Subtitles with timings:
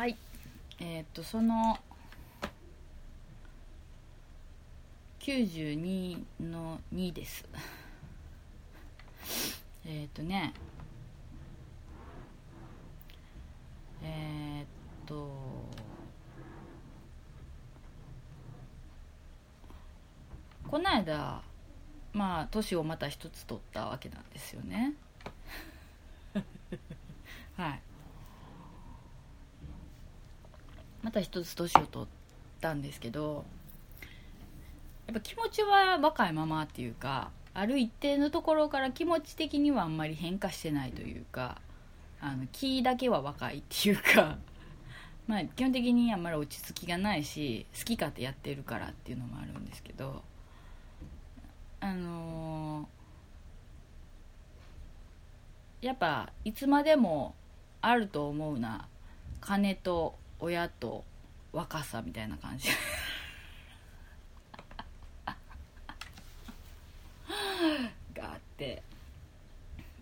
[0.00, 0.16] はい。
[0.78, 1.78] えー、っとその
[5.18, 7.44] 92の2です。
[9.84, 10.54] え、っとね
[14.02, 14.66] えー、っ
[15.04, 15.30] と
[20.70, 21.42] この間
[22.14, 24.94] まあ年をまた一つ取ったわけなんですよね。
[27.54, 27.89] はい。
[31.02, 32.08] また一つ年を取っ
[32.60, 33.44] たんですけど
[35.06, 41.60] やっぱ気持ちは若いままっていうかある一定のところから気持ち的にはあんまり変化してないというか
[42.20, 44.38] あの気だけは若いっていうか
[45.26, 50.22] まあ基本的にあんまり落ち着きがないし好き勝手やってるからっていうのもあるんですけど
[51.80, 57.34] あのー、やっぱいつまでも
[57.80, 58.86] あると思うな
[59.40, 61.04] 金と親と
[61.52, 62.68] 若さみたいな感じ。
[68.14, 68.82] があって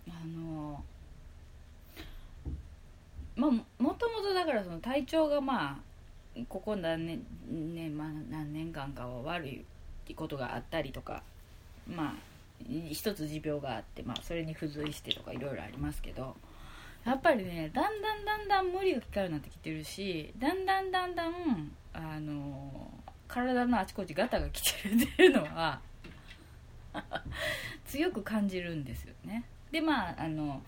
[0.09, 0.83] あの
[3.35, 5.77] まあもともとだからその体調がまあ
[6.47, 7.25] ここ何年,、
[7.75, 9.65] ねまあ、何年間かは悪い
[10.15, 11.23] ことがあったりとか
[11.87, 12.13] まあ
[12.89, 16.35] 一つ持病があって、まあ、それに付随してとかいろいろありますけど。
[17.05, 22.91] やっぱりねだんだんだんだん無理がかかるようになってきてるしだんだんだんだんあの
[23.27, 25.79] 体のあちこちガタが来てるっていうのは
[27.85, 29.43] 強く感じるんですよね。
[29.71, 30.61] でまああの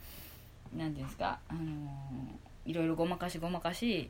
[0.76, 1.60] 何ていうんですかあの
[2.66, 4.10] いろいろごまかしごまかし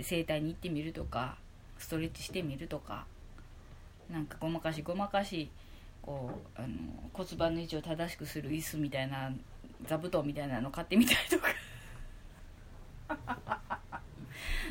[0.00, 1.36] 整体に行ってみるとか
[1.78, 3.06] ストレッチしてみるとか
[4.10, 5.50] なんかごまかしごまかし
[6.02, 6.68] こうあの
[7.12, 9.32] 骨盤の位置を正しくする椅子みたいな
[9.86, 11.48] 座布団みたいなの買ってみたりとか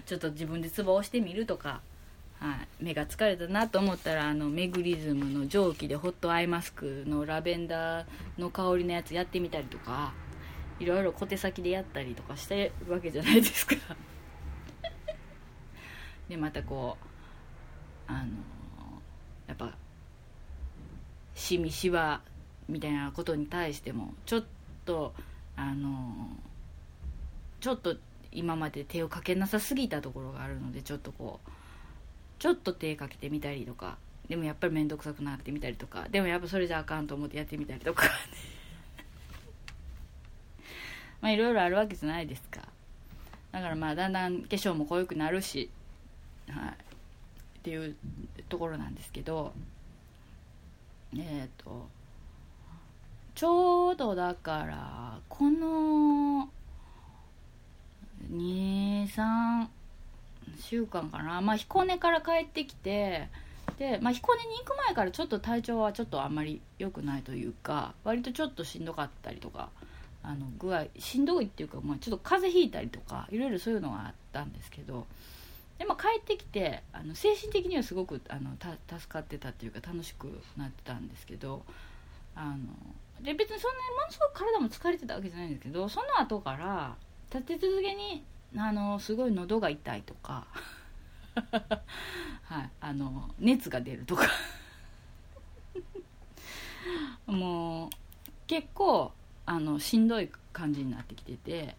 [0.08, 1.82] ちょっと自分でツボをしてみるとか、
[2.40, 8.06] はい、目が疲れたなと思ったらあのメグリズムの蒸気でホットアイマスクのラベンダー
[8.38, 10.14] の香りのやつやってみたりとか
[10.80, 13.76] いろいろ小手先でやったりとかしてるわけじゃないですか。
[16.30, 18.28] でまたこうあの
[19.48, 19.76] やっぱ
[21.36, 22.22] しみしわ
[22.70, 24.46] みたいなことに対してもちょっ
[24.86, 25.14] と
[25.58, 26.30] あの
[27.60, 27.98] ちょっと
[28.32, 31.50] 今まで手をかけなさすぎたところがあるのでちょっとこう
[32.40, 33.98] ちょっと手かけてみたりとか
[34.30, 38.10] でもやっぱり面倒くさくなってみたりとかでもやっぱそれじゃあかんと思ってやってみたりとか
[41.22, 42.62] まあいろいろあるわけじゃないですか。
[43.52, 45.70] だからまあだんだん化粧も濃くなるし
[46.50, 46.70] はい。
[46.70, 46.74] っ
[47.64, 47.96] ていう
[48.50, 49.54] ところなんですけど
[51.16, 51.88] えっ、ー、と
[53.36, 56.50] ちょうどだからこの
[58.32, 59.68] 23
[60.60, 61.42] 週間かな。
[61.42, 63.30] まあ彦根から帰ってきて
[63.78, 69.70] で、まあ、彦根に行く前からちょっと体調はちょっとあんまり良くないというか割とちょっとしんどかったりとか
[70.24, 75.06] あの具合しんどいっていうか、まあ、ちょっと風邪ひいたりとかいろいろそういうのがあったんですけど
[75.78, 78.52] で、まあ、帰ってきてあの精神的にはすごくあの
[78.98, 80.28] 助かってたっていうか楽しく
[80.58, 81.64] なってたんですけど
[82.36, 86.96] あので別にそんなにものすごく体も疲れてたわけじゃないんですけどその後から
[87.34, 88.24] 立て続けに
[88.56, 90.48] あのすごい喉が痛いとか。
[92.44, 94.28] はい、あの熱が出るとか。
[97.28, 97.90] もう
[98.48, 99.12] 結構
[99.46, 101.76] あのしんどい感じになってきてて。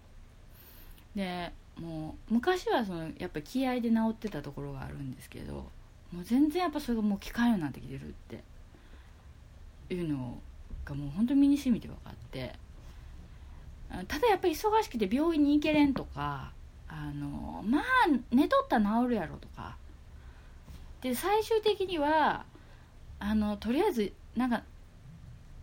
[1.14, 5.70] でもう昔はそのやっぱ気合で治ってたところがあるんですけど
[6.12, 8.42] もう全然やっぱそれがもう効かんようになってきてるって
[9.94, 10.41] いうの
[10.84, 12.54] がもう本当に身にしみて分かって。
[14.06, 16.53] ただやっぱり忙しくて病院に行けれんとか
[16.88, 17.82] あのまあ
[18.31, 19.76] 寝とったら治るやろとか。
[21.00, 22.44] で最終的には
[23.21, 24.62] あのとりあえずなんか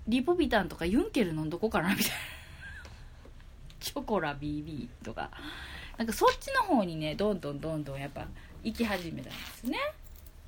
[0.07, 2.11] リポビタンとかユンケル飲んどこかなみたいな。
[3.79, 5.29] チョコラ BB とか。
[5.97, 8.27] なんかそっちの方にねどんどんどんどんやっぱ
[8.63, 9.77] 行き始めたんですね。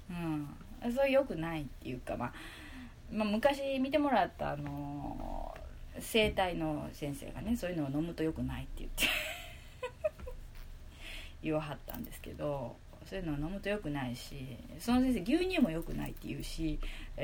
[0.10, 0.48] うん。
[0.94, 2.34] それ良くないっていうか、まあ、
[3.12, 5.57] まあ昔見てもらったあの
[6.00, 9.06] 整体の先生がねそういうのを飲むと良くないって言って
[11.44, 12.76] 言わはったんですけど
[13.08, 16.78] そういうのを飲むと良くないしその先生牛乳も良くないって言うし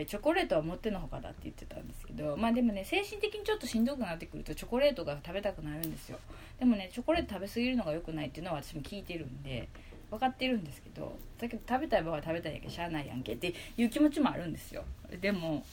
[0.07, 6.19] チョコレートはもってのほかだって言ってたんですけどまあでもね精神的にちょっとしんどくなってくるとチョコレートが食べたくなるんですよ。
[6.57, 9.67] でもねチョコレート食べ過ぎるのが良くないっていうのは私も聞いてるんで
[10.09, 14.85] 分かってるんですけどだけど食べたい場合は食べたいやけしゃあないやんけっていう気持ちもあるんですよ。
[15.19, 15.65] でも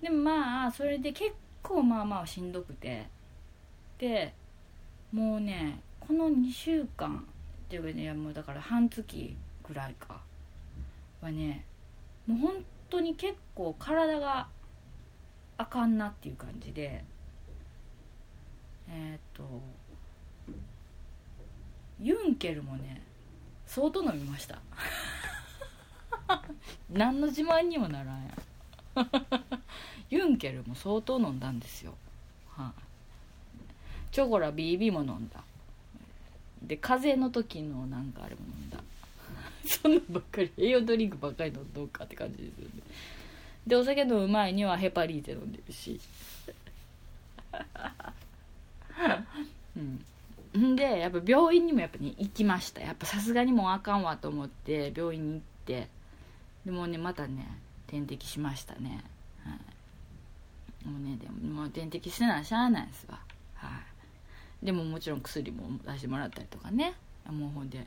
[0.00, 1.32] でもまあそれで結
[1.68, 3.06] 構まあまあしんどくて。
[3.98, 4.32] で
[5.12, 9.36] もうねこの2週間っていうかねもうだから半月
[9.66, 10.20] ぐらいか。
[11.20, 11.64] はね
[12.26, 14.48] もう本当に結構体が
[15.56, 17.04] あかんなっていう感じで。
[18.90, 19.42] えーっと
[22.00, 23.02] ユンケルもね
[23.66, 24.60] 相当飲みました。
[26.90, 28.47] 何の自慢にもならんやん。
[30.10, 31.94] ユンケルも相当飲んだんですよ。
[32.50, 32.80] はい、
[34.12, 35.42] チョコラ BB も飲んだ。
[36.62, 38.78] で風邪の時のなんかあれも飲んだ。
[39.64, 42.82] そんなばっかり栄養ドリンクばっかり飲んどうかって感じですよね。
[43.66, 46.00] でお酒飲む前にはヘパリーゼ飲んでるし。
[49.76, 49.80] う
[50.58, 50.74] ん。
[50.74, 52.80] でやっぱ病院にもやっぱに行きました。
[52.80, 55.88] やっぱさすがにもうあかんわと思って病院に行って。
[56.64, 57.46] でもねまたね
[57.88, 59.02] 点滴しましたね。
[59.44, 59.56] は
[60.84, 60.88] い。
[60.88, 63.18] もうねでももう点滴してならしゃあないですわ。
[63.54, 63.80] は
[64.62, 64.64] い。
[64.64, 66.94] でももちろん薬も出してもらったりとかね。
[67.26, 67.84] もうほんで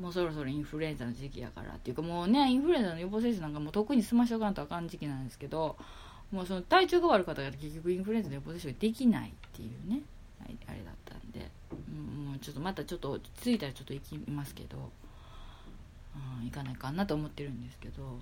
[0.00, 5.76] もうそろそろインフルエンザの時期やからっていうかもうねインフルエンザの予防接種なんかもう特に済ましとかんとあかん時期なんですけど
[6.32, 10.00] もうその体調が悪かったから結局インフルエンザの予防接種ができないっていうね。
[10.66, 11.50] あれだったんで。
[11.70, 14.90] もうちょっとまたちょっと落ち着いたらちょっと行きますけど、
[16.40, 18.18] うん、行かないかなと思ってるんですけど。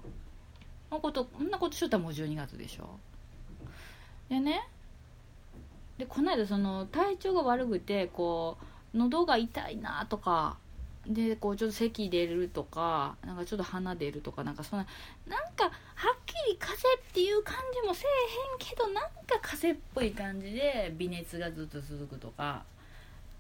[0.93, 2.99] そんなことこんなことしとったらもう12月でしょ。
[4.29, 4.69] でね
[5.97, 8.59] でこの間その体調が悪くてこ
[8.95, 10.59] う喉が痛いなとか
[11.07, 14.87] でこうちょっと咳出るとかなんかちょっと鼻出るとかなんかそんな
[15.27, 15.73] なんかはっ
[16.27, 22.65] きり風邪っていう感じもせえへんけどなんか風邪っぽい感じで微熱がずっと続くとか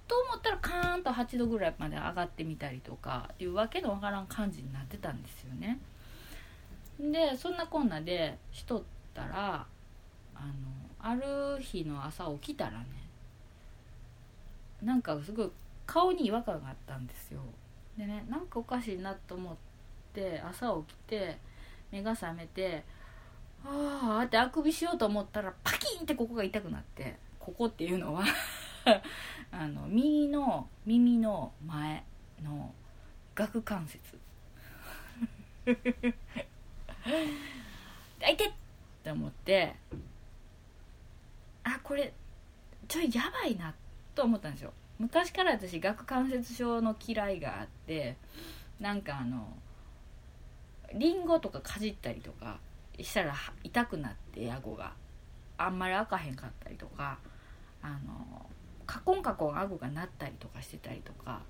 [0.08, 5.78] と思ったらカーンと8度ぐらいまで上がってみたりとかっていうわけのわからん感じになってたんですよね。
[7.00, 8.82] でそんなこんなでしとっ
[9.14, 9.66] たら
[10.34, 10.52] あの
[11.00, 12.86] ある日の朝起きたらね
[14.82, 15.50] なんかすごい
[15.86, 17.40] 顔に違和感があったんですよ。
[17.96, 19.54] でねなんかおかしいなと思っ
[20.14, 21.38] て朝起きて
[21.90, 22.82] 目が覚めて
[23.64, 28.24] ああってあくびしようと思ったらパキンってここが痛くなってここっていうのは
[29.52, 32.04] あの右の耳の前
[32.42, 32.72] の
[33.34, 34.18] 顎関節。
[38.20, 38.46] 痛いて！
[38.46, 38.52] っ
[39.02, 39.74] て思って。
[41.64, 42.12] あこれ
[42.88, 43.74] ちょいやばいな
[44.14, 44.72] と思ったんですよ。
[44.98, 48.16] 昔から私顎関節症の嫌いがあって
[48.80, 49.56] なんかあの
[50.94, 52.58] リンゴとかかじったりとか
[53.00, 53.34] したら
[53.64, 54.92] 痛くなって顎が。
[55.58, 57.18] あんまり開かへんかったりとか
[57.82, 58.46] あの
[58.84, 61.42] カコンカコン顎が鳴ったりとかしてたりとか。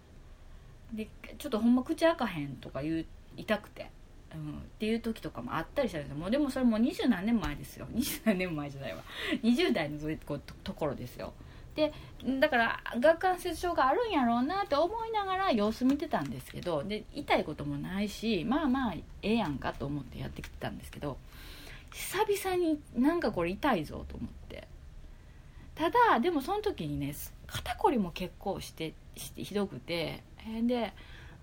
[0.93, 1.09] で
[1.39, 3.07] ちょっとほんま口開かへんとか言う
[3.37, 3.91] 痛くて、
[4.35, 6.17] うん、っていう時とかもあったりしたんですよ。
[6.17, 7.87] もうでもそれもう二十何年前ですよ。
[7.93, 9.03] 二十何年前じゃないわ。
[9.43, 11.33] 20代のとところですよ。
[11.75, 11.93] で
[12.39, 21.17] だから顎関節症があるんやろうなって思いながら様子見てたんですけどで痛いこともないしまあまあええやんかと思ってやってきてたんですけど
[21.91, 24.69] 久々になんかこれ痛いぞと思って。
[25.75, 27.15] ただでもその時にね
[27.47, 30.23] 肩こりも結構してしてひどくて
[30.63, 30.93] で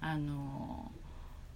[0.01, 0.91] あの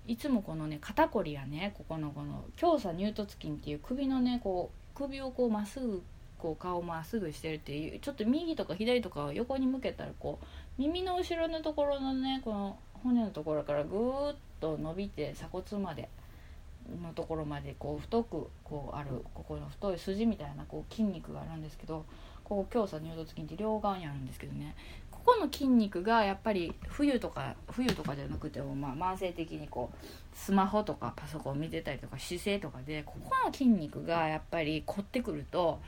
[0.07, 6.03] いつもこのね肩こりやねここのこの強鎖乳突筋っていう首のねこう首をこうまっすぐ
[6.37, 10.45] こう顔まっすぐしてるっていうちょっと右とか左とかを横に向けたらこう
[10.77, 16.09] 耳の後ろのところのねこの骨のところからぐーっと伸びて鎖骨まで
[17.01, 22.05] のところまでこう太くこうあるここの太い筋みたいなこう筋肉があるんですけど
[22.43, 24.75] ここ強鎖乳突筋って両側にあるんですけどね。
[25.25, 35.79] ここの筋肉がやっぱり冬とか冬とかじゃなくてもまあ慢性的にこうスマホとかパソコン見てたりとか姿勢とかでここの筋肉がやっぱり凝ってくると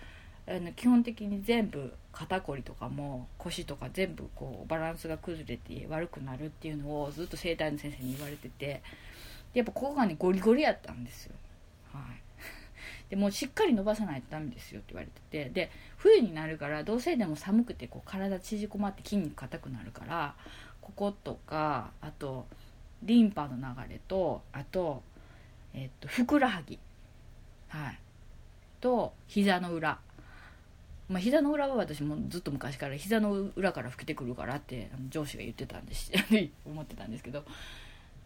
[0.48, 8.82] あの基本的に全部肩こりとかも腰とか全部こうバランスが崩れて悪くなるっていうのをずっと整体の先生に言われてて
[9.54, 11.34] やっぱここがねゴリゴリやったんですよ。
[11.94, 12.22] はい。
[13.10, 15.72] でもうしっかり伸ばさないとダメですよって言われててで
[16.06, 20.36] 冬になるからどうせでも寒くてこう体縮こまって筋肉硬くなるから
[20.80, 22.46] こことかあと
[23.02, 25.02] リンパの流れとあと、
[25.74, 26.78] えっと、ふくらはぎ。
[27.70, 28.00] はい。
[28.80, 29.98] と膝の裏。
[31.10, 36.12] まあ、膝の裏は私もずっと昔から膝の裏から吹けてくるからって上司が言ってたんです。
[36.66, 37.44] 思ってたんですけど、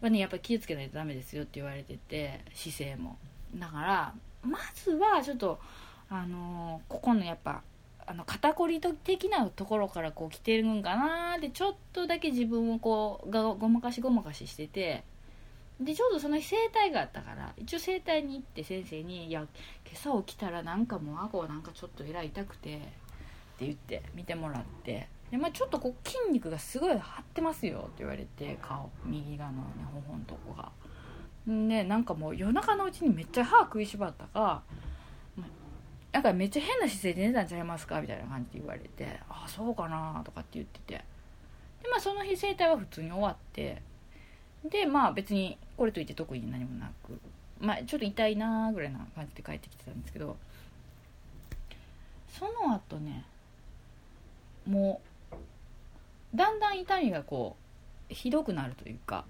[0.02, 3.16] まあね、やっぱり気をつけないとダメですよって言われてて姿勢も。
[3.54, 5.58] だからまずはちょっと
[6.10, 7.62] あのー、ここのやっぱ
[8.10, 15.04] あの肩こり的なところからこう来てるんかなってちょっとだけ自分をこうがごまかしごまかししてて
[15.80, 19.46] でちょうどその日整体があったから一応整体に行って先生に「いや
[19.86, 29.64] 今朝起きたらなんかもう顎なんかちょっとえらい痛くて」って言って見てもらってで、まあ、ちょっとこう筋肉がすごい張ってますよって言われて顔右側のね
[30.08, 30.72] 頬のとこが。
[31.46, 34.62] でなんかもう夜中のうちにめっちゃ歯食いしばったか
[36.12, 38.00] なんかめっちゃ変な姿勢で寝たんちゃいますか？
[38.00, 41.04] みたいな感じで言われてああそうかなとかって言ってて。
[41.82, 43.80] でまあその日整体は普通に終わって
[44.68, 47.18] でまあ別にこれといって特に何もなく
[47.58, 50.36] まあちょっと痛いなぐらいな感じで帰ってきてたんですけど
[52.38, 53.24] その後ね
[54.66, 55.00] も
[55.32, 57.56] うだんだん痛みがこ
[58.10, 59.24] うひどくなるというか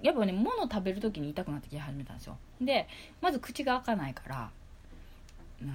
[0.00, 2.38] やっぱね物食べる時に痛くなってき始めたんですよ。
[2.58, 2.88] で
[3.20, 4.50] まず口が開かないから
[5.62, 5.72] あの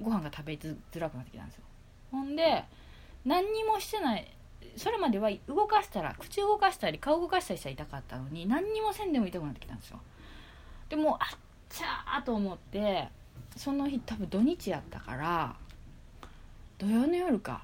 [0.00, 1.62] ご飯が食べづらくなってきたんですよ。
[2.10, 2.64] ほんで
[3.24, 4.26] 何にもしてない
[4.76, 10.00] それまでは動かしたら口動かしたり顔動かしたりしたら痛かったのに何にもせんでも痛くなってきたんですよ。
[10.88, 13.08] でもあっちゃーと思って
[13.56, 15.56] その日多分土日やったから
[16.78, 17.62] 土曜の夜か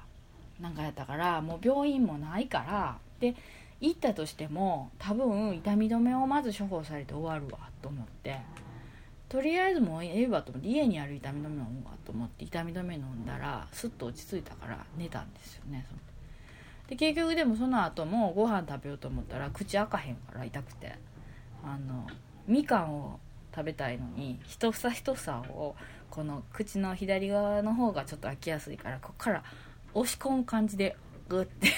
[0.59, 3.35] なんかやったからもう病院もないからで
[3.79, 8.39] 行ったとしても多分痛み止めをまず処方されて終わるわと思って。
[9.29, 15.85] とりあえずもうええわと思って家にある痛み止め飲むわと思って痛み止め飲んだらスッと落ち着いたから寝たんですよね
[16.87, 20.95] で結局でもその後もご飯食べようと思ったら口開かへんから痛くて。
[21.63, 22.07] あの
[22.47, 23.19] みかんを
[23.53, 25.75] 食べたいのに一房一房を
[26.09, 29.43] この口の左側の方がちょっと開きやすいからこっから
[29.93, 30.95] 押し込む感じで
[31.27, 31.73] グッて。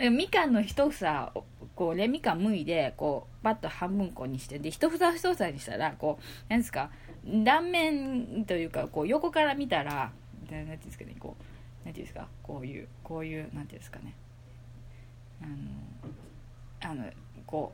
[0.10, 1.44] みかんの一房
[1.80, 6.90] こうレミカンむいでこうバッと半分こにしてで一房一房にしたらこう何ですか
[7.24, 10.12] 断面というかこう横から見たら
[10.50, 14.14] 何ていうんですかねこう何ていうんですかこういうこういう何ていうんですかね
[15.40, 15.46] あ
[16.86, 17.10] のあの
[17.46, 17.72] こ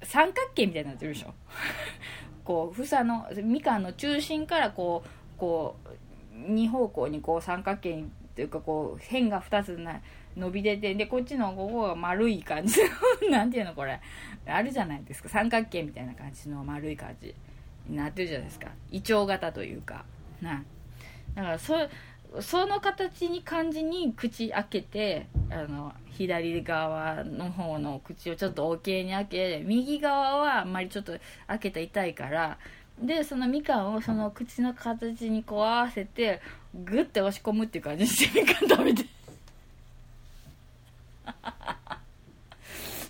[0.00, 1.34] う三角形みたいになってるでしょ。
[2.46, 5.74] こう房のみかんの中心からこうこ
[6.32, 8.04] う2方向にこう三角形
[8.36, 10.00] というかこう辺が2つな
[10.38, 12.76] 伸び出てでこっちのここが丸い感じ
[13.30, 14.00] なんていうのこれ。
[14.46, 15.28] あるじゃないですか。
[15.28, 17.34] 三角形みたいな感じの丸い感じ
[17.86, 18.68] になってるじゃないですか。
[18.90, 20.04] イチョウ型というか。
[20.40, 20.62] な
[21.34, 21.74] だからそ
[22.40, 31.16] その形に感じに口開けてあの左側の方の口をちょっと OK に開け右側はあんまりちょっと
[31.46, 32.58] 開けた痛いから
[33.00, 36.40] でそのみかんをその口の形にこう合わせて
[36.74, 39.06] グッて押し込むっていう感じにしてみかん食べて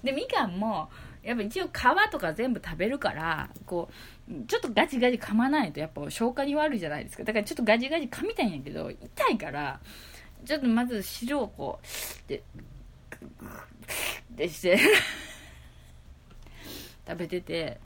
[0.04, 0.90] でみかんも
[1.22, 3.90] やっぱ一応皮とか全部食べるからこ
[4.30, 7.24] うちょっとガチガチ噛まないとやっぱ消化に悪いじゃないですか。
[7.24, 9.80] だからちょっとガチガチ噛みたいんやけど痛いから
[10.44, 12.42] ちょっとまず汁をこうで
[14.30, 14.78] でして
[17.06, 17.80] 食べてて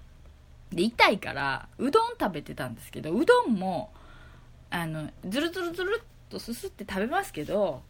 [0.71, 3.93] で痛いからうどん食べてたんですけどうどんも
[4.71, 7.83] あのズルズルズルっとすすって食べますけど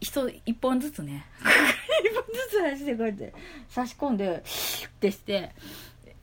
[0.00, 1.26] 人一本ずつね。
[1.40, 3.32] 一本ずつ足でこうやって
[3.68, 5.50] 差し込んでシュッてして。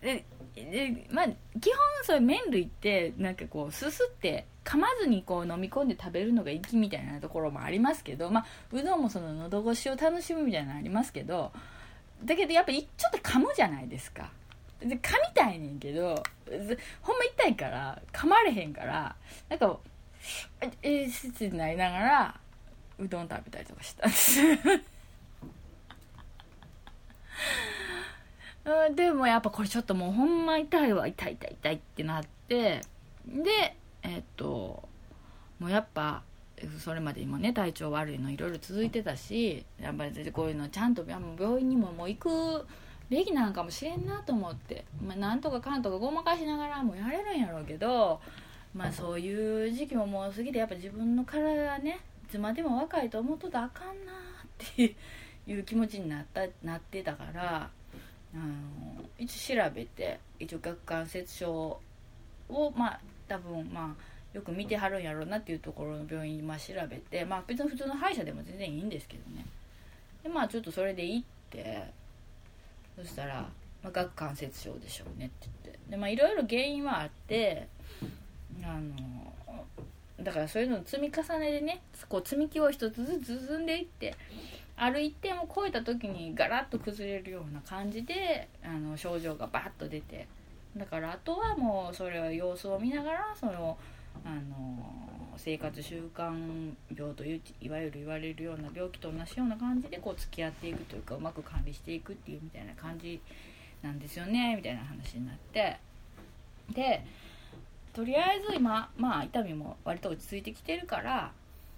[0.02, 1.26] ででまあ
[1.60, 11.52] 基本そういう麺類ってなんかこうすすって噛まずにこう飲み込んで食べるのが粋みたいなところもありますけど、まあ、うどんもその喉越しを楽しむみたいなのありますけど
[12.24, 14.32] だけどやっぱりちょっと噛むじゃないですか。
[14.80, 15.00] で噛み
[15.34, 16.24] たいねんけど
[17.02, 19.16] ほんま痛いから噛まれへんから
[19.50, 19.80] なんか
[20.62, 22.40] ええー、ってなりながら
[23.00, 24.42] うどん食べたりとかしたんです。
[28.96, 32.82] でもやっぱこれちょっともうほんま痛いわ痛い痛い痛いってなって
[33.26, 34.84] でえっと
[35.60, 36.24] もうやっぱ
[36.84, 42.66] それまで今ね体調悪いのいろいろ続いてたしやっぱりこういうのちゃんと病院にももう行く
[43.10, 48.20] べきなんかもしれんなと思って、まあ、なんとかかんとかごまかしながらもやれるんやろうけど、
[48.74, 54.96] まあ、そういう時期ももう過ぎてやっぱ自分の体ねつまでも若いと思っとったらあかんなって
[55.48, 57.70] いう気持ちになったなってたから
[58.34, 61.80] あの一応調べて一応顎関節症
[62.50, 69.46] をまあ多分まあよく見てはるんやろうなっていうところの病院今調べてまあ別に普通の歯医者でも全然いいんですけどね。
[70.24, 71.84] でまあちょっとそれで行って
[72.96, 73.48] そしたら、
[73.84, 75.80] まあ、顎関節症でしょうねって言って。
[75.90, 77.68] でまあいろいろ原因はあって
[78.64, 79.34] あの
[80.22, 84.16] だからそういうの積み重ねでねこう積み木を一つずつ進んでいって
[84.76, 90.28] ある一点を超えた時にガラッと崩れるような感じであの症状がバッと出て
[90.76, 93.78] だからあとはもうそれは様子を見ながらその
[94.26, 95.08] あの
[95.38, 103.20] 生活習慣病といういわゆる言われるような病気と同じような感じでこう付き合っていくというかうまく管理していくっていうみたいな感じ
[103.84, 105.78] なんですよねみたいな話になって。
[106.74, 107.04] で
[107.98, 111.32] とりあえず今まあ痛みも割と落ち着いてきてるから、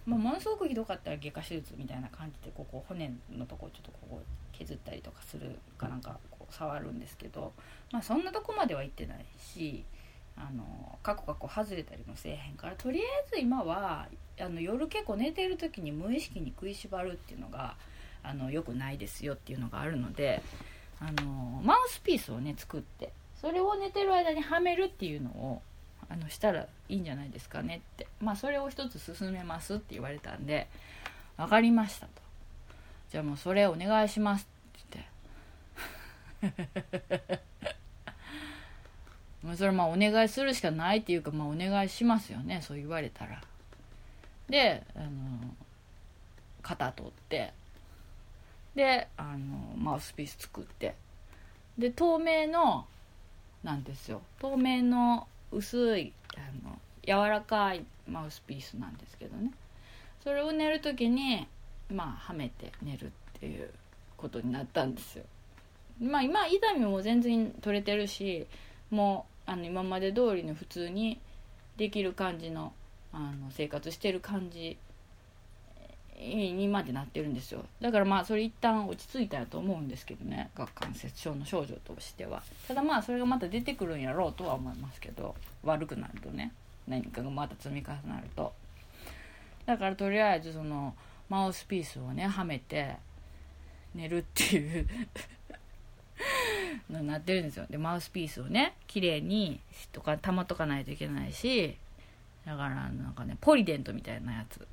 [0.05, 4.21] まあ、ものすごくひどかったら外科手術みたいな感じでここ骨のとこちょっとここ
[4.51, 7.53] 削ったりとかするかなんかこう触るんですけど、
[7.93, 9.85] まあ、そんなとこまでは行ってないし
[10.35, 14.09] あのカコカコ外れたりもせえへんからとりあえず今は
[14.41, 17.75] あの夜結構寝てる時に無意識に食いしばるっていうのが
[18.23, 20.41] あのよくないですよっていうのがあるので
[20.99, 25.61] あのマウスピースをね作ってそれを寝てる間にはめるっていうのを
[26.09, 28.07] あのしたらいいんじゃないですかねって。
[28.19, 30.67] まあそれを一つ進めますって言われたんで
[31.37, 32.11] 分かりましたと。
[33.11, 34.47] じゃあもうそれお願いします
[34.91, 35.05] って
[36.41, 37.39] 言って。
[39.55, 42.61] それまあお願いするしかないっていうかまあお願いしますよね。
[42.61, 43.41] そう言われたら。
[44.49, 45.07] であの
[46.61, 47.53] 肩取って。
[48.75, 50.95] であのマウスピース作って。
[51.77, 52.85] で透明の
[53.63, 54.21] なんですよ。
[54.39, 59.51] 透明の薄いあの柔らかいマウスピースなんですけどね。
[60.23, 61.47] それを寝る時に
[61.89, 63.69] まあはめて寝るっていう
[64.17, 65.23] ことになったんですよ。
[66.01, 68.47] まあ今痛みも全然取れてるし
[68.89, 71.19] もうあの今まで通りの普通に
[71.77, 72.73] できる感じの
[73.11, 74.77] あの生活してる感じ
[76.19, 77.63] にまでなってるんですよ。
[77.79, 80.49] だからまあそれ一旦落ち着いたやと思うんですけどね。
[80.55, 82.43] 顎関節症の症状としては。
[82.67, 85.35] ただまあそれがまた出てくるんやろうとは思いますけど。
[85.63, 86.53] 悪くなるとね。
[86.87, 88.53] 何かがまた積み重なると。
[89.65, 90.95] だからとりあえずその
[91.29, 92.97] マウスピースをねはめて
[93.95, 94.87] 寝るっていう。
[96.89, 97.65] のになってるんですよ。
[97.69, 99.61] でマウスピースをね綺麗に
[99.91, 101.77] とか保っとかないといけないし。
[102.45, 104.67] だからなんかねポリデントみたいなやつ。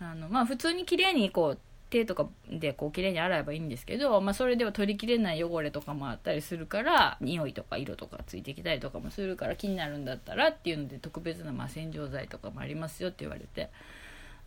[0.00, 1.58] あのまあ普通に綺麗にこう
[1.90, 13.70] 手とかでこう綺麗に洗えばいいんですけど、まあ、それでは取りきれない汚れとかもあったりするから匂いとか色とかついてきたりとかもするから気になるんだったらっていうので特別なまあ洗浄剤とかもありますよって言われて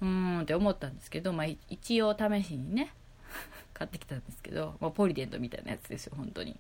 [0.02, 2.94] うーんって思ったんですけど、まあ、一応試しにね
[3.74, 6.58] 買ってきたんですけど、まあ、ポリデントみたいなやつですよ本当に。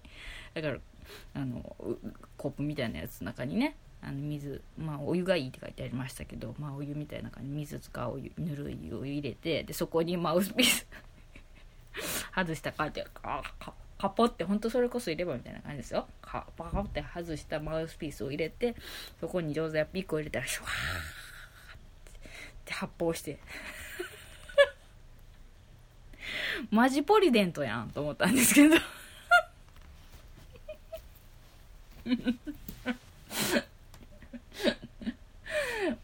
[0.53, 0.77] だから
[1.33, 1.75] あの
[2.37, 10.87] コップみたいなやつの中にねあの水、まあ、お湯がいいって書いてありましたけど、まあ、お湯みたいな感じ水使うお湯ぬるいお湯入れてでそこにマウスピース
[12.33, 16.07] 外した感じでカカカポって本当それこそ入れ歯みたいな感じですよ。
[16.21, 18.73] カパカって外したマウスピースを入れて
[19.19, 20.73] そこに上手やピックを入れたらシュワーっ
[22.63, 23.39] て発泡して。
[26.71, 28.75] マジポリデントやんと思ったんですけど。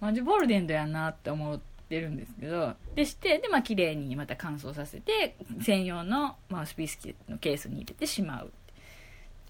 [0.05, 8.51] マジポリデントやなって思ってるんですけどでしてでまあ綺麗にまた乾燥させて専用のマウスピースのケースに入れてしまう。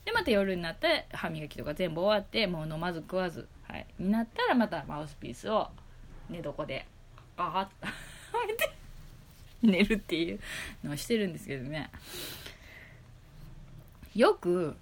[0.05, 5.67] でまた夜になって歯磨きとか全部終わってもう飲まず食わず、はい、になったらまたマウスピースを
[6.29, 6.85] 寝床で
[7.35, 8.71] ガーッとはめて
[9.61, 10.39] 寝るっていう
[10.85, 11.91] のをしてるんですけどね。
[14.15, 14.77] よく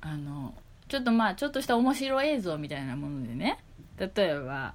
[0.00, 0.54] あの
[0.88, 3.58] ちょっとまあちょっとした面白映像みたいなものでね。
[3.98, 4.74] 例えば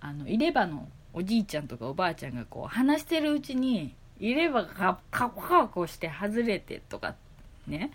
[0.00, 7.14] あの入れ歯のおじいちゃんとかおばあちゃんがこう話してるうちに入れ歯がカコカコして外れてとか
[7.66, 7.90] ね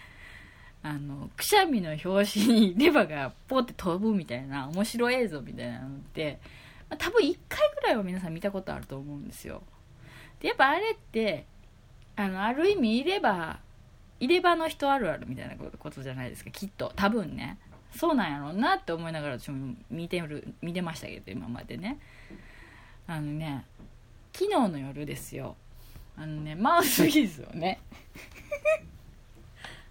[0.84, 6.40] あのくしゃみの拍子に入れ歯がポって飛ぶみたいな面白映像みたいなのって、
[6.90, 9.62] まあ、多分1回ぐらいは皆さん見たことあると思うんですよ
[10.40, 11.46] でやっぱあれって
[12.16, 13.60] あのある意味入れ歯
[14.20, 17.58] 入れ歯の人あるあるみたいなことじゃないですかきっと多分ね
[17.96, 22.00] そうなんやろうなって思いながら私も見てる見てましたけど今までね。
[23.08, 23.66] あのね
[24.34, 25.56] 昨日の夜ですよ。
[26.18, 27.80] あのねマウスピースをね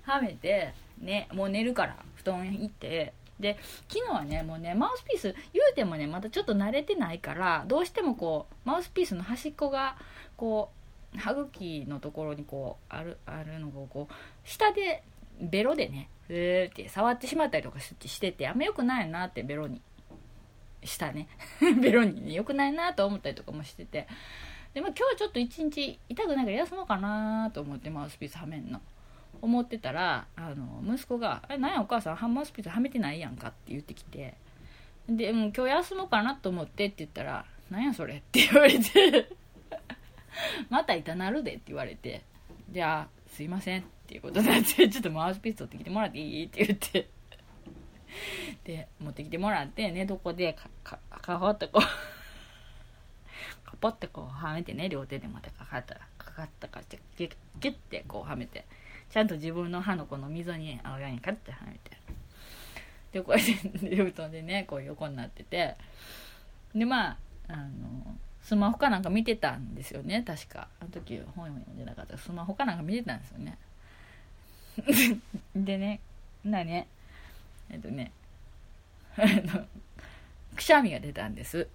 [0.02, 3.12] はめてねもう寝るから布団行って。
[3.38, 3.56] で
[3.88, 9.96] 昨日はねもうねマウスピース言うてもねまだちょっと慣れてないからどうしてもこうマウスピースの端っこが
[10.36, 10.70] こ
[11.14, 15.02] う歯茎のところにこうあるあるのをこう下で
[15.40, 19.80] ベロでねえーって触ってしまったりとかしててあんま良くないなってベロに
[20.84, 21.28] したね。
[21.82, 24.06] ベロにね良くないなと思ったりとかもしてて。
[24.72, 28.80] でも今日ちょっと一日痛くないから休もうかなと思ってマウスピースはめんの。
[29.42, 34.34] 思ってたらあの息子が「え何やお母さんハンマースピースはめてないやんか」って言ってきて。
[35.08, 39.28] でもう今日休もうかなと思ってって言ったら「何やそれ」って言われて。
[40.70, 42.22] また痛なるでって言われて
[42.70, 46.44] じゃあすいませんっていうことになって ちょっとマウスピース取ってきてもらっていい？
[46.46, 47.08] って言って。
[48.64, 58.66] で持ってきてもらって寝床でかかかほってこうカポってこうはめてね両手でまたかかったらかかったかってギュッギュッてこうはめて
[59.10, 61.96] ちゃんと自分の歯のこの溝に合うようにカッてはめて。
[63.12, 65.76] でこうやって布団でねこう横になってて。
[66.74, 70.66] でまああのスマホかなんか見てたんですよね確か。
[70.80, 73.56] あの時本読んでなかったスマホかなんか見てたんですよね。
[75.54, 76.00] でね
[76.44, 76.88] なね。
[77.70, 78.12] えっとね
[79.16, 79.66] あの
[80.56, 81.68] くしゃみが出たんです。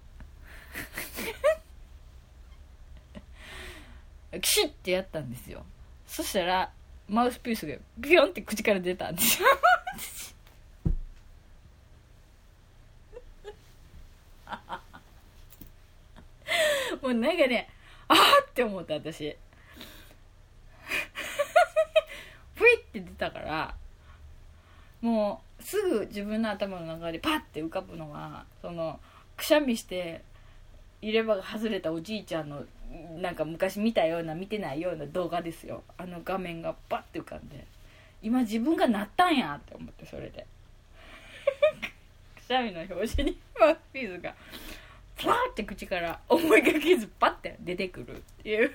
[4.40, 5.64] キシッてやったんですよ。
[6.06, 6.70] そしたら
[7.08, 9.48] マウスピースがビヨンって口から出たんですよ。
[17.02, 17.68] もうなんかね
[18.08, 19.36] あーって思った私
[22.54, 23.74] ふいって出たから
[25.00, 28.98] もうすぐ自分の頭の中でパッて浮かぶのがその
[29.36, 30.22] くしゃみして
[31.02, 32.64] 入れ歯が外れたおじいちゃんの
[33.20, 35.82] なんか昔見たような見てないような動画ですよ。
[35.98, 37.66] あの画面がパッて浮かんで
[38.22, 40.46] 今自分がなったんやって思ってそれで。
[42.36, 44.34] くしゃみの表紙にマウスピースが
[45.16, 48.70] フラーって口から思いがけずパッて出てくるっていう。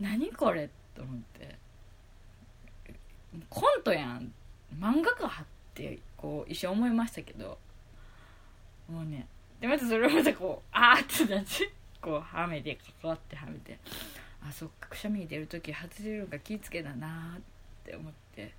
[0.00, 0.68] 何これ？
[0.94, 1.56] と思って。
[3.48, 4.32] コントやん。
[4.78, 7.58] 漫画かってこう一瞬思いましたけど。
[8.90, 9.26] もうね。
[9.60, 13.78] でまたそれをまたこうあーってなってこうはめてかかってはめて。
[14.46, 14.88] あそっか。
[14.88, 17.40] くしゃみ出る時外れるのか気ぃつけだなっ
[17.84, 18.52] て思って。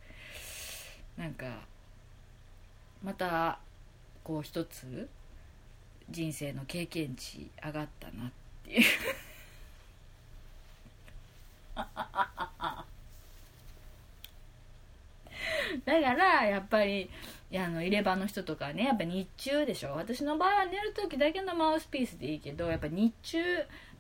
[1.18, 1.60] なんか
[3.04, 3.60] また
[4.24, 5.10] こう一つ
[6.10, 8.32] 人生の経験値上がったなっ
[8.64, 8.84] ていう。
[15.86, 17.10] だからやっぱり
[17.54, 19.92] あの入れ歯の人とかねやっぱ日中でしょ。
[19.92, 23.40] 私の場合は寝る時だけのマウスピースでいいけどやっぱ日中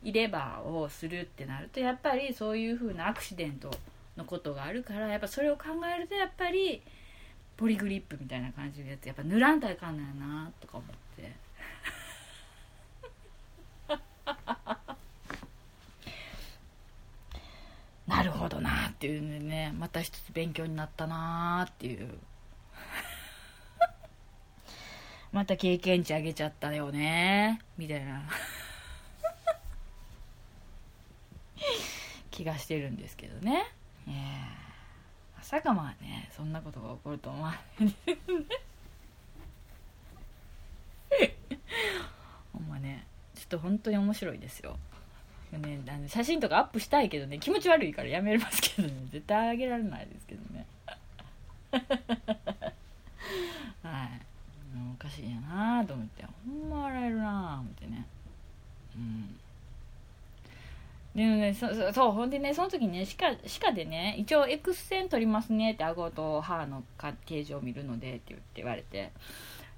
[0.03, 3.71] 入れ歯をするってなるとやっぱりそういう風なアクシデント
[4.15, 6.81] のことがあるからやっぱそれを考えるとやっぱり
[7.55, 11.47] ポリグリップみたいな感じのやつやっぱ塗らんといかんないなとか思って。
[18.07, 22.17] なるほどなっていうのでねまた一つ勉強になったなっていう。
[25.33, 28.23] また経験値上げちゃったよねみたいな。
[32.31, 33.65] 気がしてるんですけどね、
[34.07, 34.11] え。
[34.11, 38.47] ー、まさかまあねそんなことが起こると思わないですね。
[42.53, 44.79] ほんまねちょっと本当に面白いですよ。
[45.51, 50.65] ね、あの写真とかアップしたいけどね気持ち悪いからやめますけどね絶対あげられないですけどね。
[53.83, 54.21] はい。
[54.93, 56.25] おかしいやなと思って。
[56.25, 58.05] ほんま笑えるな思ってね。
[58.95, 59.37] うん。
[61.15, 66.83] でもねそそそうほんでねその時ね歯科歯科でね一応 X 線取りますねって顎と歯の
[67.25, 69.11] 形状を見るのでって言って言われて。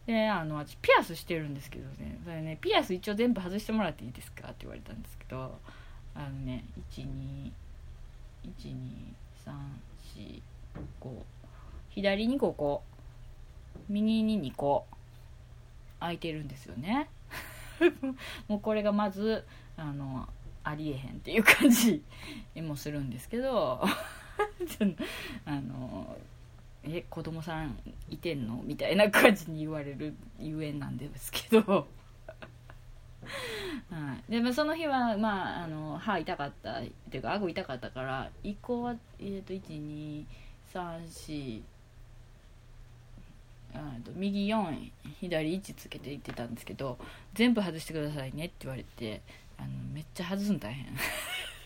[0.09, 2.19] であの私ピアスしてるんですけどね。
[2.23, 5.59] それねピアス一応全部外してもらっていいですかって言われたんですけど
[6.15, 7.51] あのね1212345
[11.91, 12.81] 左に5個
[13.87, 14.87] 右に2個。
[15.99, 17.09] 空いてるんですよね。
[18.47, 19.45] もうこれがまず
[19.77, 20.27] あの
[20.63, 22.01] ありえへんっていう感じ
[22.55, 23.83] もするんですけど。
[25.45, 26.17] あの
[26.83, 27.77] え子供さん
[28.09, 28.61] いてんの？
[28.63, 31.87] みたいな感じに言われるゆえんなんですけど。
[33.91, 39.53] はい、でもその日はまああの歯痛かったっていうか顎痛かったから移行は、えー、と
[40.73, 41.61] 1234
[44.03, 46.97] と右4左1つけていってたんですけど
[47.33, 49.21] 全部外してくださいねって言われて
[49.57, 50.85] あのめっちゃ外すの大変。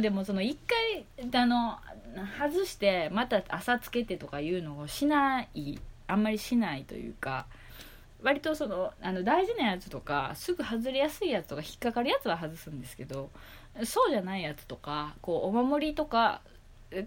[0.00, 1.78] でもその1回あの
[2.38, 7.46] 外してまた朝つけてとかいうのをしないあんまりしないというか
[8.22, 13.30] 割とそのあの大事なやつとかすぐ外れやすいやつとか引っかかるやつは外すんですけど
[13.84, 16.40] そうじゃないやつとかこうお守りとか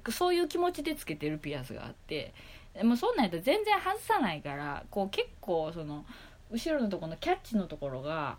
[0.10, 2.34] そういう気持ちでつけてるピアスがあって
[2.74, 6.06] でもそんなんやったら全然外さないからこう結構その
[6.52, 8.38] 後ろのとこのキャッチのところが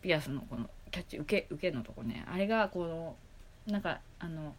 [0.00, 3.16] ピアスのこのキャッチ受け受けのとこねあれがこの
[3.66, 4.54] なんかあの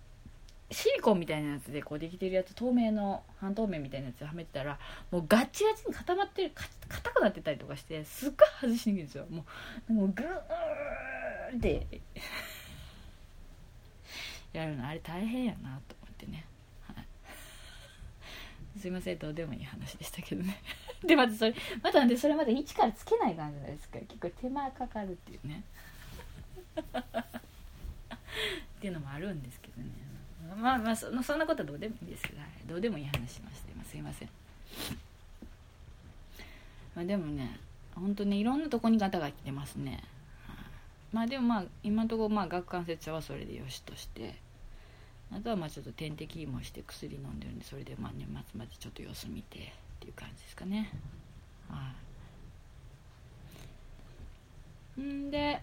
[0.71, 4.79] シリコンみたいなやつでこうできてるやつ透明の半透明みたいなやつはめてたら
[5.11, 6.51] もうガッチガチに固まってる
[6.89, 9.25] 硬くなってたりとかしてすっごい外しにくいんですよ。
[9.29, 9.45] も
[9.89, 11.85] うもうグーって。
[14.53, 16.45] やるのあれ大変やなと思ってね、
[16.87, 20.61] はい、すいませんどうでもいい話でしたけどね。
[21.03, 25.63] でまたそれまたでそれまで一からつけない感じじゃないですか結構手間かかるっていうね。
[28.83, 29.87] っていうのもあるんですけどね。
[30.61, 32.33] まあまあそそんなことはどうでもいいですけ
[32.67, 33.71] ど、うでもいい話しました。
[33.71, 34.29] 今すいません、
[36.93, 37.61] まあ、でもね
[37.95, 40.03] 本当にいろんなとこにガタが来てますね、
[41.13, 44.35] まあでもまあ今のところまあ顎関節症はそれでよしとして。
[45.31, 49.61] あとはまあちょっと点滴もして薬飲んでるんでそれでまあ年末までちょっと様子見てっ
[50.01, 50.91] ていう感じですかね。
[51.69, 51.93] は
[54.99, 55.01] い。
[55.01, 55.61] んで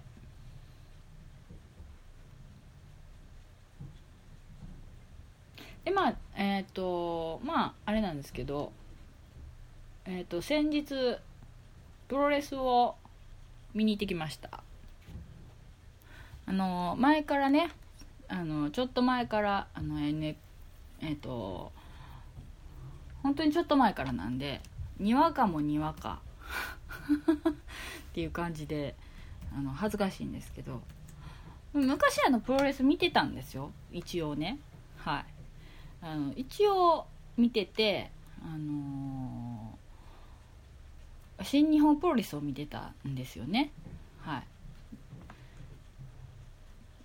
[5.85, 8.73] でまあえっ、ー、とまああれなんですけど
[10.05, 11.19] えっ、ー、と先日
[12.09, 12.97] プロレスを
[13.75, 14.63] 見に行ってきました。
[16.47, 17.71] あの前からね
[18.29, 20.37] あのちょっと前からあの、N、
[21.01, 21.73] えっ、ー、と
[23.23, 24.61] 本当にちょっと前からなんで
[24.99, 26.21] にわかもにわか
[28.11, 28.95] っていう感じで
[29.57, 30.83] あの恥ずかしいんですけど
[31.73, 33.71] 昔あのプロレス見てたんですよ。
[33.93, 34.59] 一応ね。
[34.97, 35.25] はい。
[36.03, 38.11] あの一応見てて
[38.43, 43.71] あのー、新日本プロレスを見てたんですよね。
[44.21, 44.47] はい。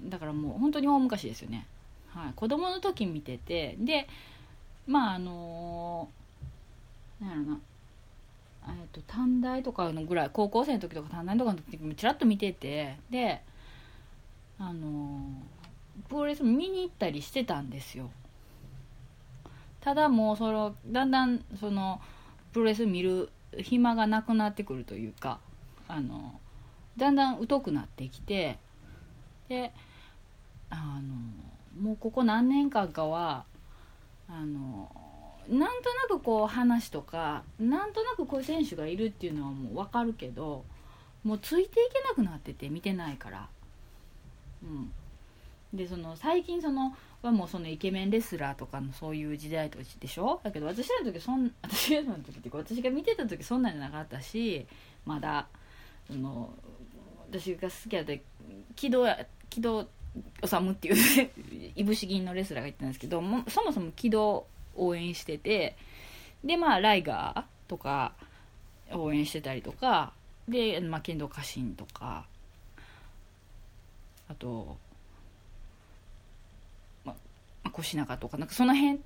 [0.10, 1.65] だからもう本当に大昔ですよね。
[2.10, 2.34] はい。
[2.36, 4.08] 子供の時見ててで
[4.88, 7.60] まああのー、なんやろな。
[8.67, 13.41] えっと短大とかのぐらい高校生の時とか短大とかの時もちらっと見ててで
[14.58, 15.21] あの
[16.10, 18.10] プロレス見に行ったりしてたんですよ。
[19.86, 22.02] ただもうそのだんだんその
[22.52, 25.38] プロレス見る暇がなくなってくるというか
[25.88, 26.39] あの
[26.98, 28.58] だんだん疎くなってきて
[29.48, 29.71] で
[30.71, 31.00] あ
[31.78, 33.45] のもうここ何年間かは
[34.28, 34.89] あの
[35.48, 40.65] なんとなくこう話とかなんとなくこういう選手がいるっていうのはもう分かるけど
[41.24, 43.48] もうついていけなくなってて見てないから。
[44.63, 44.91] うん。
[45.74, 46.95] でその最近その
[47.27, 50.39] はもうそのイケメンレスラーとかのそういう時代とでしょ？
[50.43, 54.65] だけど私らの時そん 私らの時っていうか私が見てた時そんなんじゃなかったし
[55.05, 55.47] まだ
[56.07, 56.53] その
[57.29, 58.13] 私が好きだった
[58.75, 59.05] 木戸
[59.49, 59.89] 木戸治
[60.71, 60.91] ってい
[61.25, 61.31] う
[61.75, 65.75] いぶし銀のレスラーがいたんですけどもそもそも木戸応援してて
[66.43, 68.13] でまあライガーとか
[68.91, 70.13] 応援してたりとか
[70.47, 72.27] で、まあ、剣道家臣とか
[74.27, 74.77] あと
[77.75, 78.99] 腰中とかなんかその辺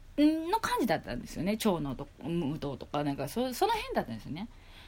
[0.51, 1.57] の感じだったんですよね。
[1.57, 3.03] 長野と武藤とか。
[3.03, 4.47] なんかそその辺だったんですよね。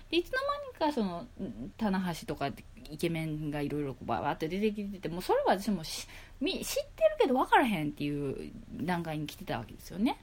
[0.09, 0.37] でいつの
[0.79, 1.25] 間にかその
[1.77, 2.47] 棚橋とか
[2.89, 6.05] イケメンがいろいろバーって出てきててもそれは私も知っ
[6.41, 6.61] てる
[7.19, 10.17] けど分からへんっていう段階に来てたわけですよね。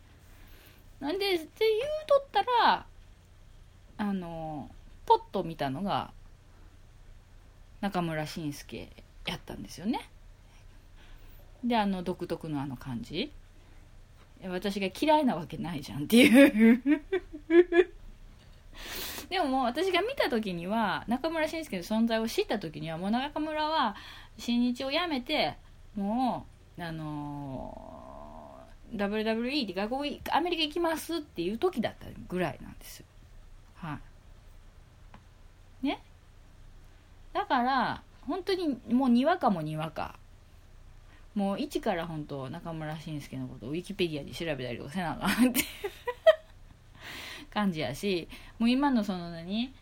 [1.00, 2.86] なんでって言うとったら
[3.96, 4.70] あの
[5.06, 6.10] ポッと見たのが
[7.80, 8.90] 中村慎介
[9.26, 10.08] やったんですよね。
[11.64, 13.32] であの独特のあの感じ。
[14.46, 16.82] 私が嫌いなわけないじゃんっていう。
[19.28, 23.94] でももう私が見た時には中村慎介の存在を知った時にはもう中村は
[24.38, 25.56] 新日を辞めて
[25.94, 26.46] も
[26.78, 33.04] うあのー、WWE で学校アメリカ行きますっていう時だったぐらいなんです
[33.76, 33.98] は
[35.82, 35.86] い。
[35.86, 36.02] ね？
[37.32, 40.16] だから本当にもうにわかもにわか。
[41.34, 45.60] もう一から本当中村慎介のことをウィキペディアで調べたりとかせなあかんって
[47.50, 49.72] 感じやしもう今のその何？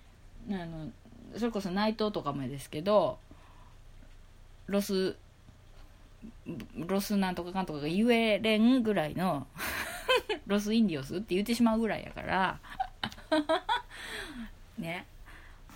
[0.51, 0.91] あの
[1.37, 3.19] それこそ内藤とかもですけど
[4.67, 5.17] ロス
[6.77, 9.47] ロスなんとかかんとかが言えれんぐらいの
[10.47, 12.61] ロスインディオスって言ってしまうぐらいやから
[14.79, 15.07] ね。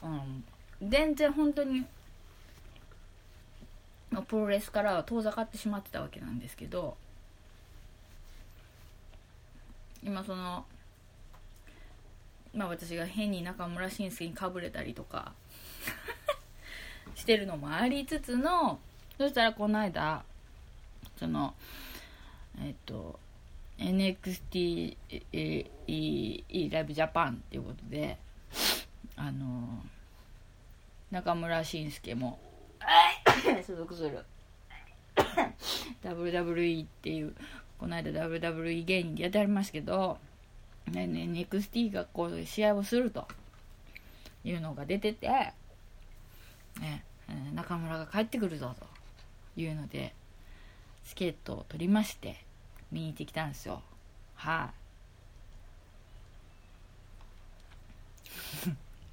[0.02, 0.44] うん。
[0.88, 1.84] 全然本当に
[4.26, 6.96] プロレスからは遠ざかってしまってたわけなんですけど
[10.02, 10.64] 今その
[12.54, 15.32] まあ私が変に中村慎介にかぶれたりとか
[17.14, 18.80] してるのもありつつの
[19.16, 20.24] そしたらこの間
[21.16, 21.54] その
[22.60, 23.20] えっと
[23.78, 24.96] NXT
[26.70, 28.18] ライブジャパンっていうことで
[29.16, 29.84] あの
[31.10, 32.38] 中村慎介も
[33.66, 34.24] 所属する。
[36.02, 37.34] WWE っていう
[37.78, 40.18] この間 WWE 芸人でやってありますけど、
[40.90, 43.26] ねね、NXT がこう試合をすると
[44.44, 47.04] いうのが出てて、ね、
[47.54, 50.14] 中村が帰ってくるぞというので
[51.04, 52.44] チケットを取りまして
[52.92, 53.82] 見に行ってきたんですよ。
[54.34, 54.70] は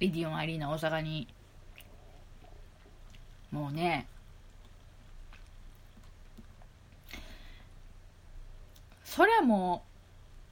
[0.00, 1.28] リディオンアリーナ大阪に。
[3.50, 4.06] もうね
[9.18, 9.82] それはも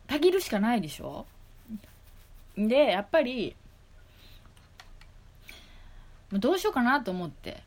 [0.06, 1.24] うたぎるしかないでしょ？
[2.58, 3.54] でやっぱり
[6.32, 7.62] どうしようかなと思って。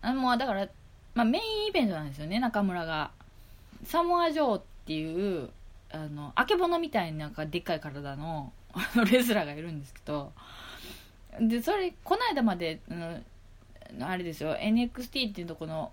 [0.00, 0.68] あもうだから、
[1.14, 3.10] まあ、メインイベントなんですよね中村が。
[3.84, 5.50] サモア・ジョーっていう
[5.90, 8.52] あのあけぼのみたいななんかでっかい体の
[9.10, 10.30] レスラーがいるんですけど。
[11.40, 13.24] でそれこの間まで、うん、
[14.04, 15.90] あれですよ NXT っていうとこの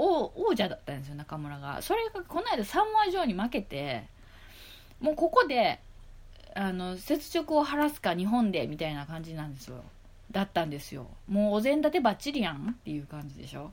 [0.00, 1.82] 王王者だったんですよ中村が。
[1.82, 4.04] それがこの間サモア・ジョーに負けて
[5.00, 5.80] もうここで
[6.54, 9.82] あの雪辱を晴らすか日本でみたいな感じなんですよ。
[10.30, 11.06] だったんですよ。
[11.28, 13.72] もうお膳立てばっちりやんっていう感じでしょ。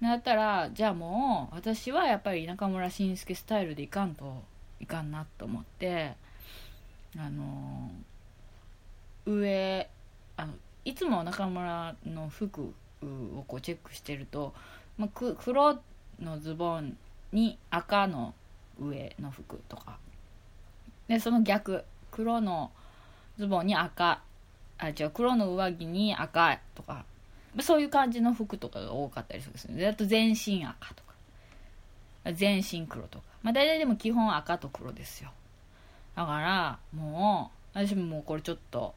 [0.00, 4.42] だったらじゃあもう私はやっぱり中村慎介スタイルでいかんと
[4.80, 6.14] いかんなと思って
[7.18, 7.90] あの
[9.26, 9.88] 上
[10.36, 10.52] あの
[10.84, 14.54] いつも中村の服をこうチェックしてると、
[14.98, 15.78] まあ、黒
[16.20, 16.96] のズボン
[17.32, 18.34] に赤の
[18.80, 19.98] 上の服とか。
[21.06, 21.84] でその逆。
[22.10, 22.70] 黒の
[23.38, 24.20] ズボンに赤。
[24.78, 25.10] あ違う。
[25.10, 27.04] 黒の上着に赤とか。
[27.60, 29.86] そういう感じの服とかが多かったりするんですよね。
[29.86, 32.32] あと全身赤とか。
[32.32, 33.24] 全身黒とか。
[33.42, 35.30] まあ大体でも基本赤と黒ですよ。
[36.16, 38.94] だからもう私ももうこれちょっと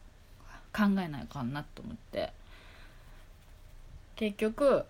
[0.73, 2.33] 考えないかなと思って。
[4.15, 4.85] 結局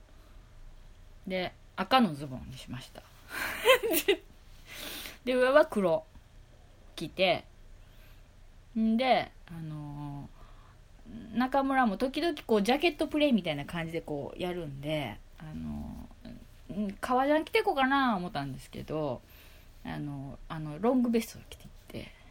[1.28, 3.02] で赤のズボンにしました。
[5.26, 6.04] で上は黒。
[6.96, 7.46] 着て。
[8.78, 19.22] んであのー、中村も時々こうジャケットプレイみたいな感じでこうやるんであのー、革ジャン着てこうかな思ったんですけど
[19.84, 22.12] あのあのロングベストを着ていって。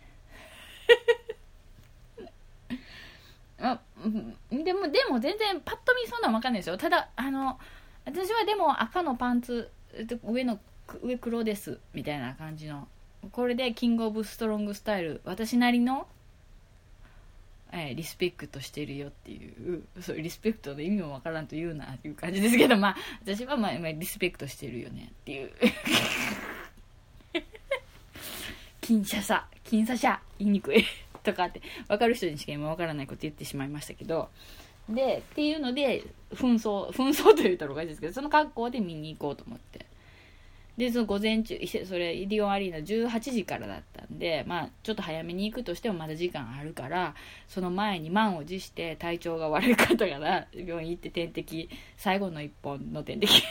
[3.63, 3.79] あ
[4.51, 6.79] でもでも全然パッと見そんなん分かんないですよ。
[6.79, 7.59] ただあの
[8.11, 9.71] 私はでも赤のパンツ
[10.25, 10.59] 上の
[11.03, 12.89] 上黒ですみたいな感じの
[13.33, 16.09] これでキングオブストロングスタイル私なりの、
[17.73, 25.53] えー、リスペクトしてるよっていうそうリスペクトの意味もわからんと言うなっていう感じですけどまあ私はまあ、まあ、リスペクトしてるよねっていう。
[28.81, 30.85] 金車さ金車車言いにくい。
[31.23, 34.31] とかって分かる人にしか今分からないこと言ってしまいましたけど
[34.95, 39.87] でっていうので紛争紛争と言ったらおかしいですけどその格好で見に行こうと思って。
[40.81, 47.15] でその午前中それイディオンアリーナ18時からだったんでまあちょっと早めに行くとしてもまだ時間あるから
[47.49, 53.31] その前に満を持して体調が悪い方から病院行って点滴最後の1本の点滴。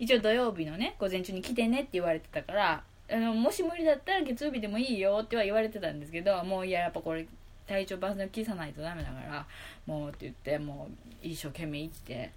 [0.00, 7.26] 一応土曜日のね午前中に来てねって言われてたからあのもし無理だったら月曜日でもいいよっては言われてたんですけどもういややっぱこれ
[7.66, 9.46] 体調万全を期さないとダメだから
[9.86, 12.30] もうって言ってもう一生懸命行って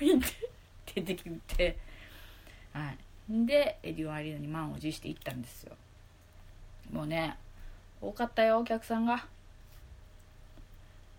[0.00, 0.26] 病院で
[0.86, 1.78] 点滴打って
[2.72, 2.98] はい。
[3.28, 5.72] でエディオンアリーナに満を持して行ったんですよ。
[6.92, 7.36] もうね
[8.00, 9.26] 多かったよお客さんが。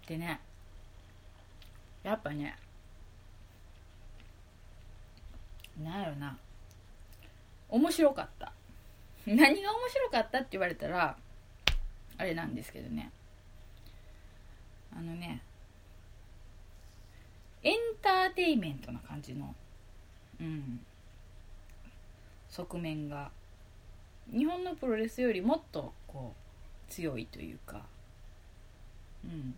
[0.08, 0.40] でね
[2.04, 2.58] やっぱね
[5.84, 6.38] なんやろな。
[7.70, 8.52] 面白かった。
[9.26, 11.18] 何が面白かったって言われたら
[12.18, 13.12] あれなんですけどね。
[14.98, 15.42] あのね
[17.64, 19.54] エンターテイメントな感じの
[20.40, 20.80] うん
[22.50, 23.30] 側面が
[24.32, 26.34] 日本のプロレスよりもっとこ
[26.90, 27.82] う強いというか
[29.24, 29.54] うん。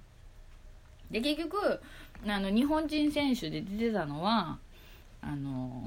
[1.11, 1.79] で結局
[2.27, 4.59] あの日本人選手で出てたのは
[5.21, 5.83] あの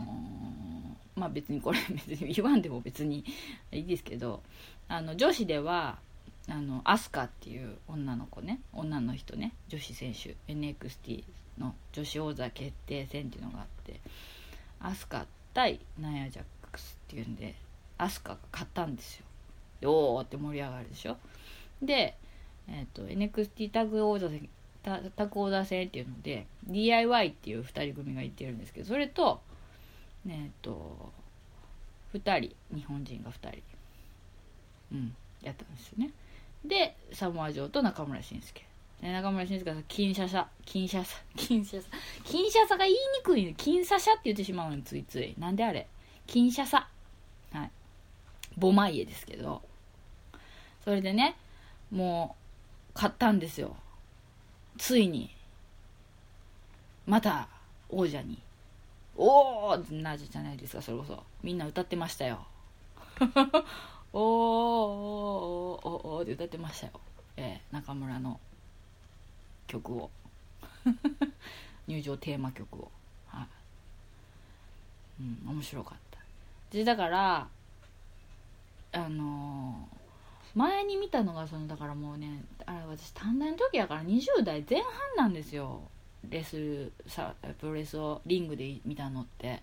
[1.16, 3.24] ー、まあ別にこれ別に言わんでも別に
[3.70, 4.42] いいですけど
[4.88, 5.98] あの女子では
[6.48, 8.61] あのアスカっていう女の子ね。
[8.72, 9.55] 女の人ね。
[9.68, 10.37] 女子選手。
[10.48, 11.24] NXT
[11.59, 14.00] の女子王座決定戦っていうのがあって。
[14.81, 17.55] アスカ対ナヤ・ジャックスっていうんで
[17.98, 19.88] アスカが勝ったんですよ。
[19.88, 21.16] おおって盛り上がるでしょ。
[21.81, 22.16] で、
[22.68, 24.28] えーと、NXT タグ王座
[24.83, 29.40] タタグ王座戦っていうので DIY っていう2人組がいてるんですけどそれと
[30.29, 31.12] えっ、ー、と
[32.14, 33.62] 2人日本人が2人。
[34.92, 36.10] うんやったんですよね。
[36.65, 38.65] でサモア城と中村慎介。
[39.02, 40.46] 中村慎介さん金シャシャ。
[40.65, 41.19] 金シャシャ。
[41.37, 41.90] 金シャシャ。
[42.25, 43.44] 金シャサが言いにくい。
[43.44, 45.35] の金シャシャって言ってしまうのついつい。
[45.38, 45.88] なんであれ？
[46.27, 46.88] 金シャサ
[47.52, 47.71] はい。
[48.56, 49.63] ボマイエですけど。
[50.85, 51.37] それでね
[51.90, 52.37] も
[52.90, 53.77] う買ったんですよ。
[54.79, 55.31] ついに。
[57.06, 57.48] また
[57.88, 58.40] 王者に。
[59.17, 61.23] おおってなるじゃないですかそれこそ。
[61.42, 62.46] みんな歌ってましたよ。
[64.13, 66.92] おーおーおーおーって歌ってましたよ、
[67.37, 68.38] えー、中村の
[69.67, 70.10] 曲を。
[71.88, 72.90] 入場テーマ曲を。
[73.27, 73.46] は
[75.21, 76.19] い、うん、面白かった。
[76.71, 77.48] でだから
[78.92, 79.88] あの
[80.54, 85.83] 前に見たのがそのだからもうねあれ私短大の時やから20代前半なんですよ。
[86.29, 89.63] レスさプロレスをリングで見たのって。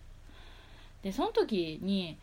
[1.03, 2.17] でその時に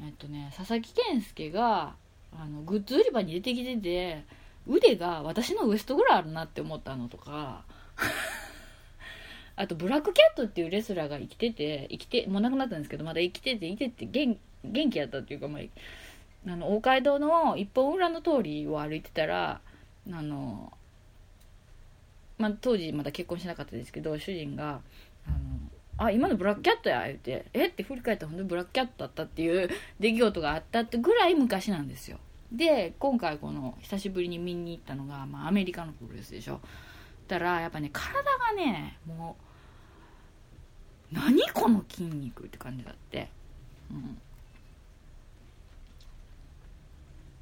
[0.00, 1.94] えっとね佐々木健介が
[2.32, 4.24] あのグッズ売り場に出てきてて
[4.66, 7.64] 腕が私のウエストぐらいあるなって思ったのとか
[9.56, 19.60] あとブラックキャットっていうレスラーが生きてて生きてもう亡くなったんですけどまだ生きてていてて元元気やったっていうか、まあ、あの大街道の一本裏の通りを歩いてたら
[20.10, 20.72] あの、
[22.38, 24.80] まあ、当時まだ結婚してなかったですけど主人が
[25.26, 25.38] 「あの
[25.98, 27.66] あ今のブラックキャットや」言って「え？
[27.66, 29.68] っ?」て振り返ったら本当にブラックキャットだったっていう
[29.98, 32.18] 出来事があったってぐらい昔なんですよ。
[32.52, 36.60] で今回この久しぶりに見に行ったのが、まあ、アメリカのプロレスでしょ。
[37.26, 39.36] だからやっぱね体がねも
[41.12, 43.28] う何この筋肉って感じだって。
[43.90, 44.18] うん。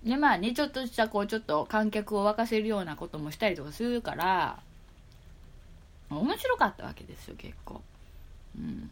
[0.09, 4.61] でまあねちょっとしたこうちょっと観客を沸かせるようなこともしたりとかするから
[6.11, 7.83] 面白かったわけですよ結構。
[8.59, 8.91] うん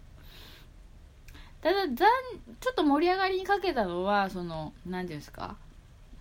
[1.60, 1.94] ただざん
[2.60, 5.56] ちょっと盛り上がりにかけたのはその何ていうんですか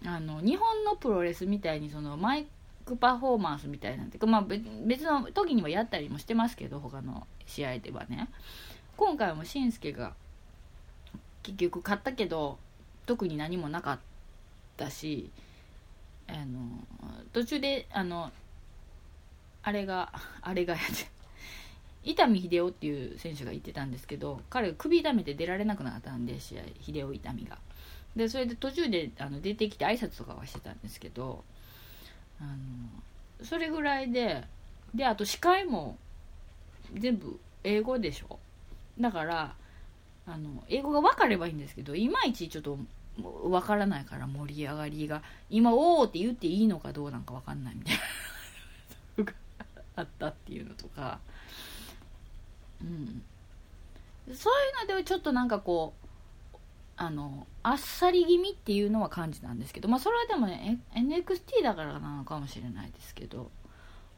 [0.05, 2.47] あの日本のプロレスみたいにそのマイ
[2.85, 4.41] クパフォーマンスみたいなんていうか、まあ、
[4.85, 8.29] 別の時にもやったりもしてますけど他の試合ではね。
[8.95, 10.13] 今回もしんすけが
[11.41, 12.57] 結局勝ったけど
[13.05, 13.99] 特に何もなかっ
[14.77, 15.29] たし
[16.27, 16.79] あの
[17.33, 18.31] 途中であの
[19.63, 21.09] あれがあれがやって
[22.03, 27.57] 伊丹秀夫っていう選手が言ってたんですけど彼が首痛めて出られなくなったんで試合秀夫痛みが。
[28.15, 31.43] でそれで途中であの出てきて挨拶とかはしてたんですけど
[32.39, 34.43] あのそれぐらいで
[34.93, 35.97] であと司会も
[36.93, 38.39] 全部英語でしょ。
[38.99, 39.55] だから
[40.27, 42.77] あの英語が分かればいいんですけどいまいちちょっと
[43.17, 49.33] 分からないから盛り上がりが今「おお」って言っていいのかどうなんか分かんないみたいな
[49.95, 51.19] あったっていうのとか。
[52.84, 53.23] うん。
[54.36, 56.07] そういうのではちょっとなんかこう
[56.95, 63.51] あのあっさり気味っていうのは感じなんですけどまあそれはでもね NXT だからなのかもしれないですけど、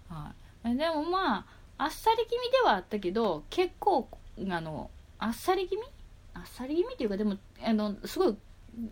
[0.10, 0.34] は
[0.66, 1.38] い、でもま
[1.78, 4.08] ああっさり気味ではあったけど結構
[4.50, 5.82] あのあっさり気味？
[6.34, 8.38] あっさり気味っていうかでもあのすごい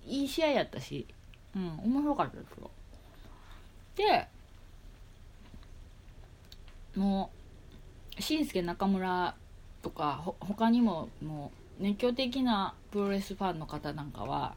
[0.07, 1.05] いい試合やったし
[1.55, 2.71] うん面白かったですよ。
[3.95, 4.27] で
[6.95, 7.29] も
[8.17, 9.35] う紳助中村
[9.83, 14.55] とかほ他にももう熱狂的なプロレスファンの方なんかは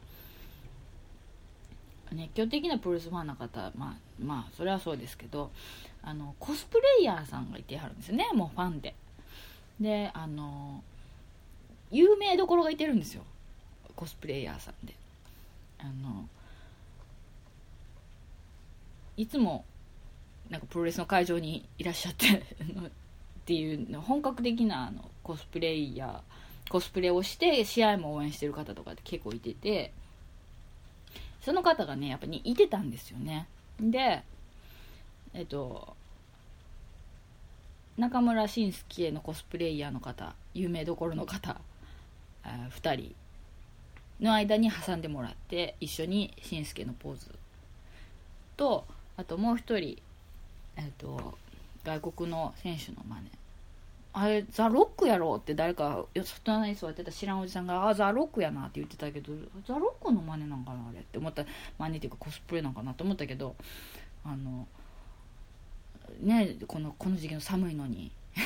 [2.12, 5.50] 熱狂的なプロレスファンの方まあまあそれはそうですけど
[6.02, 8.94] あのコスプレイヤーさんがいてはるんですよねもうファンで。
[9.80, 10.82] であの
[11.90, 13.22] 有名どころがいてるんですよ
[13.94, 14.94] コスプレイヤーさんで。
[15.78, 16.28] あの
[19.16, 19.64] いつも
[20.48, 22.42] なんかプロレスの会場にいらっしゃってっ
[23.44, 29.92] ていう本格的なあのコスプレイヤーコスプレをして試合も応援してる方とかって結構いてて
[31.42, 33.48] その方がねやっぱりいてたんですよね。
[33.80, 34.22] で
[35.34, 35.96] えっと
[37.98, 41.60] 中村慎介のコスプレイヤーの方有名どころの方
[42.44, 43.14] 2人
[44.20, 47.34] の間に挟んでもらって一緒に慎介のポーズ。
[48.56, 49.98] とあともう一人、
[50.76, 51.36] えっと、
[51.84, 53.30] 外国の選手の真似。
[54.18, 59.30] あれザ・ロックやろって誰か外に座ってた知らんおじさんが「あザ・ロックやな」って言ってたけど
[59.66, 61.44] ザ・ロックの真似なんかなあれって思った
[61.76, 63.54] 真似っていうかコスプレなんかなと思ったけど
[64.24, 64.66] あの
[66.22, 68.10] ねこのこの時期の寒いのに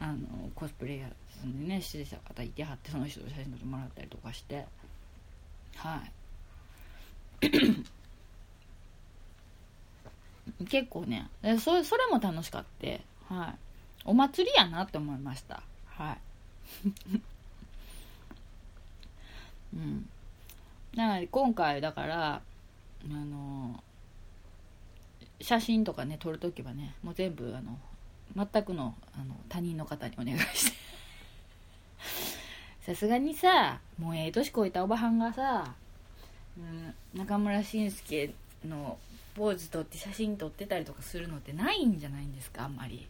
[0.00, 4.66] あのコスプレイヤーでねしてた方いてはってその人と写真撮ってもらったりとかして
[5.76, 6.02] は
[7.40, 7.46] い。
[10.68, 11.30] 結構ね
[11.60, 13.71] そそれも楽しかってはい。
[14.04, 15.62] お祭りやなって思いました。
[15.86, 16.18] はい。
[19.74, 20.08] うん。
[20.94, 22.42] なので今回だからあ
[23.08, 23.82] の
[25.40, 27.78] 写真とかね撮るときはねもう全部あの
[28.52, 30.76] 全くのあの他人の方にお願いして。
[32.84, 35.74] さすがにさもうええ年こいたおばはんがさ、
[36.58, 38.34] うん、中村慎介
[38.66, 38.98] の
[39.34, 43.06] ポーズ撮って写真撮ってたりとかするのってないんじゃないんですかあんまり。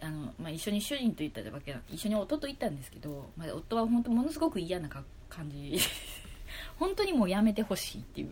[0.00, 5.04] あの、まあ、一緒に主人と行ったわけな一緒に夫と行ったんですけど、まあ、夫は本当ものすごく嫌な感
[5.50, 5.78] じ。
[6.78, 8.28] 本当にもうやめてほしいっていう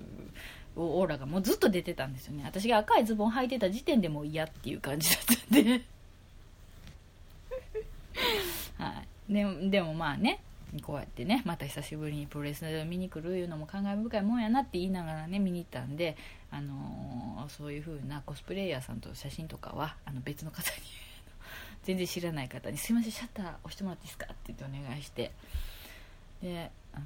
[0.77, 2.45] オーラがもうずっと出てたんですよね。
[2.45, 5.83] 私が赤いズボン履いてた時点でもう嫌っていう感じだったんで。
[8.79, 9.33] はい。
[9.33, 10.41] ででもまあね
[10.83, 16.17] こうやってねまた久しぶりにプロレス見に来るいうのも感慨深いもんやなって言いながらね見に行ったんで、
[16.51, 20.77] あのー、そういう風なコスプレイヤーさんと写真とかはあの別の方に
[21.85, 25.31] 全然知らない方に「すいませんシャッター押してもらっていいですか?」って言ってお願いして
[26.43, 27.05] であの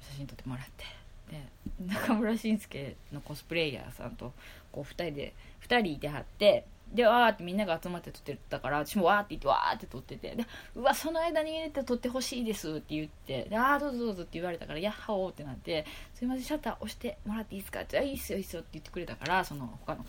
[0.00, 0.84] 写真撮ってもらって
[1.30, 1.44] で
[1.86, 4.32] 中村慎介のコスプレイヤーさんと
[4.72, 17.82] こう2人で2人いてはってでわーってみんなが集まって撮ってたから私もわーって言ってわーって撮っててでうわその間に入れて撮ってほしいですって言ってでああどうぞどうぞって言われたからやっはおーってなってすいませんシャッター押してもらっていいですか？
[17.82, 20.04] ってあいいっすよいいっすよって言ってくれたからその他の方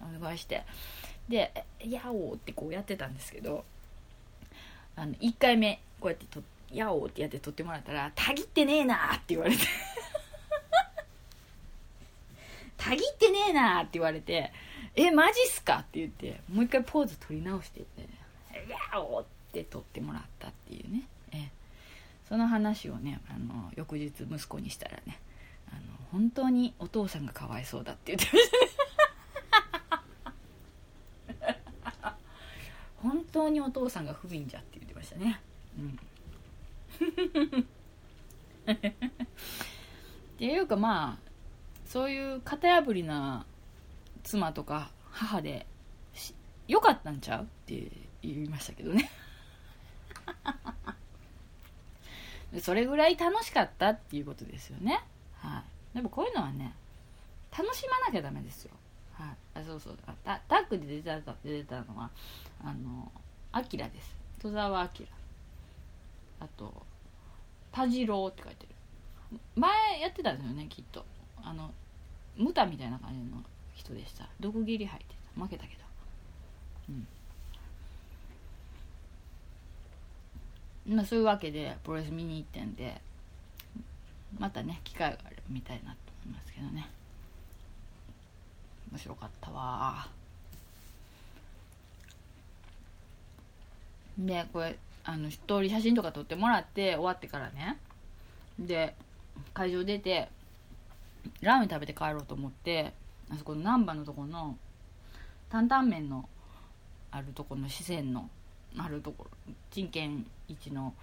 [0.00, 0.62] がお願いして。
[1.28, 3.64] でやおーってこうやってたんですけど
[4.96, 9.62] あの1回目こうやって撮やおーってやって撮ってもらったらたぎってねえなーって言われて。
[12.82, 14.52] たぎってねえなって言われて
[14.96, 15.76] えマジっすか？
[15.80, 17.86] って言ってもう一回ポーズ取り直してて
[18.92, 21.02] 「やお!」って取ってもらったっていうね。
[21.32, 21.50] え
[22.28, 25.20] その話をねあの翌日息子にしたらね
[25.68, 25.80] あの
[26.10, 28.56] 本当にお父さんがかわいそうだって言ってました。
[31.46, 31.62] ね
[33.02, 35.40] 本当にお父さんが不憫じゃって言ってましたね。
[35.78, 35.98] うん。
[38.72, 38.76] っ
[40.38, 41.31] ていうかまあ
[41.92, 43.44] そういう型破りな
[44.22, 45.66] 妻とか母で
[46.66, 47.42] よかったんちゃう？
[47.42, 47.86] って
[48.22, 49.10] 言いましたけどね。
[52.62, 55.04] それぐらい楽しかったっていうことですよね。
[55.36, 55.62] は
[55.92, 55.96] い。
[55.96, 56.72] でもこういうのはね
[57.54, 58.70] 楽しまなきゃダメですよ。
[59.12, 59.60] はい。
[59.60, 59.98] あそうそう。
[60.24, 62.08] タタッグで出た出たのは
[62.64, 63.12] あの
[63.52, 64.16] アキラです。
[64.40, 65.08] 戸沢アキラ。
[66.40, 66.72] あと
[67.70, 68.66] 田次郎って書いて
[69.30, 69.38] る。
[69.56, 69.70] 前
[70.00, 71.04] やってたんですよねきっと。
[71.44, 71.70] あの
[72.36, 73.42] ムタみたいな感じの
[73.74, 74.28] 人でした。
[74.40, 75.42] 毒斬り入ってた。
[75.42, 75.82] 負けたけど。
[76.90, 77.06] うん。
[80.96, 83.00] まあそういうわけでプロレス見に行ってんで
[84.38, 86.88] またね機会があれば見たいなと思いますけどね。
[88.90, 90.08] 面白かったわ。
[94.18, 97.78] でこれあの一通り写真とか撮ってもらって終わってからね。
[98.58, 98.94] で
[99.54, 100.28] 会場出て
[101.40, 102.92] ラーメン食べて帰ろうと思って
[103.30, 104.56] あそこの難波のとこの
[105.50, 106.28] 担々麺の
[107.10, 108.28] あるとこの四川の
[108.78, 110.94] あるところ陳建一の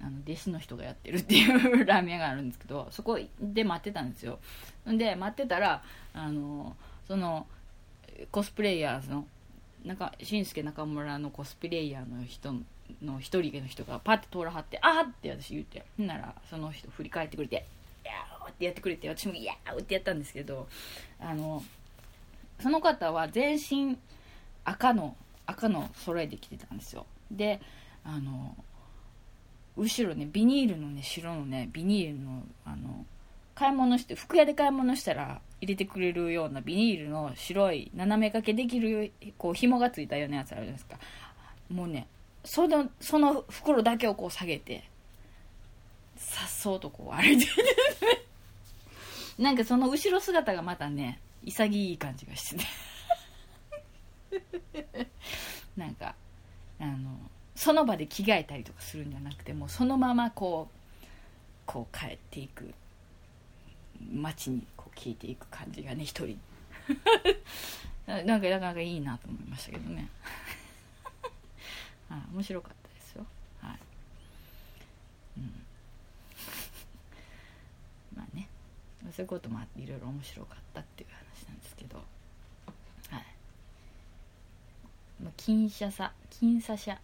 [0.00, 4.40] あの弟子の人がやってるっていう ラーメン屋があるんですけどそこで待ってたんですよ
[4.84, 7.46] で待ってたらあのその
[8.32, 9.26] コスプレイヤーの
[9.84, 12.52] 中紳助中村のコスプレイヤーの人
[13.00, 17.64] の一人の人がパッて通らはって「あー!」って私言ってほんならその人振り返ってくれて
[18.04, 20.68] 「やー!」ってやってくれて私も「やー!」ってやったんですけど
[21.20, 21.62] あの
[22.60, 23.96] その方は全身
[24.64, 25.16] 赤の
[25.46, 27.60] 赤の揃えてきてたんですよで
[28.04, 28.56] あの
[29.76, 33.06] 後ろねビニールのね白のねビニールのあの
[33.54, 40.98] 買い物して服屋で買い物したら入れてくれるようなビニールの白い斜め掛けできるこう紐がついたようなやつあるじゃないですか
[41.70, 42.06] もうね
[42.44, 44.84] そのその袋だけをこう下げて
[46.16, 47.46] さっそうとこう歩いて
[49.42, 52.64] なんかその後ろ姿がまたね潔い感じがして
[54.92, 55.08] て。
[55.76, 56.14] なんか
[56.78, 57.18] あの
[57.54, 60.76] その場で着替えたりとかするんじゃなくてもうそのままこう
[61.66, 62.74] こう帰っていく。
[64.10, 66.40] 街にこう消えていく感じがね一人。
[68.06, 70.08] なんかなかなかいいなと思いましたけどね。
[72.10, 73.26] あ面白かったですよ
[73.60, 73.78] はい
[75.38, 75.66] うん
[78.16, 78.48] まあね
[79.12, 81.96] そういうこともあっていろいろ面白かったっていう話なんですけど。
[81.96, 82.02] は
[83.18, 83.24] い。
[85.22, 86.98] まあ金車さ金差車。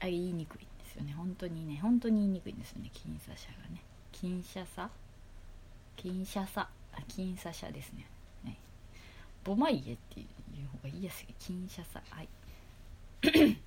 [0.00, 1.12] あ言いにくいんですよね。
[1.16, 2.90] 本当にね本当に言いにくいんですよね。
[2.92, 3.82] 金差車がね。
[4.12, 4.88] 金車さ？
[5.96, 6.68] 金車さ？
[7.08, 8.06] 金差車ですね。
[8.44, 8.58] ね
[9.44, 11.34] ボマイエっていう方が言いやすい。
[11.38, 12.00] 金車さ。
[12.10, 12.28] はい。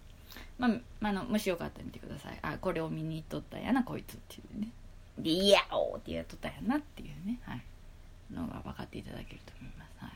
[0.58, 2.39] まあ、まあの、もしよかったら見てください。
[2.42, 4.72] あこれを見に行っとったんやなこいつっていうね。
[5.18, 7.39] で「いやお!」ってやっとったんやなっていうね。
[7.44, 7.62] はい。
[8.34, 9.92] のが分かっていただけると思います。
[10.00, 10.08] は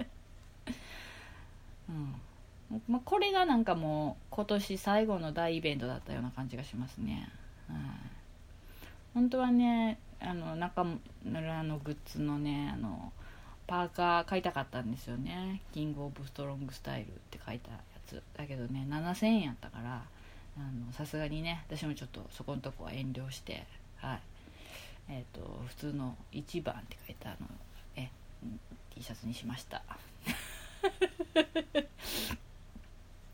[0.00, 0.06] い。
[1.90, 2.14] うん。
[2.88, 7.28] まあ、これがなんかもう今年最後の大イベントだったような感じがしますね、
[7.68, 7.78] はい、
[9.14, 10.84] 本当はねあの中
[11.24, 13.12] 村のグッズのねあの
[13.66, 15.60] パーカー買いたかったんですよね。
[15.72, 18.22] キングオブストロングスタイルって書いたやつ。
[18.36, 20.02] だけどね7000円やったから
[20.92, 23.64] さすがにね私もちょっとそこのとこは遠慮して
[23.96, 24.20] はい。
[25.08, 27.46] え、ー、と普通の1番って書いたあの
[27.96, 28.10] え
[28.94, 29.82] T シャツにしました。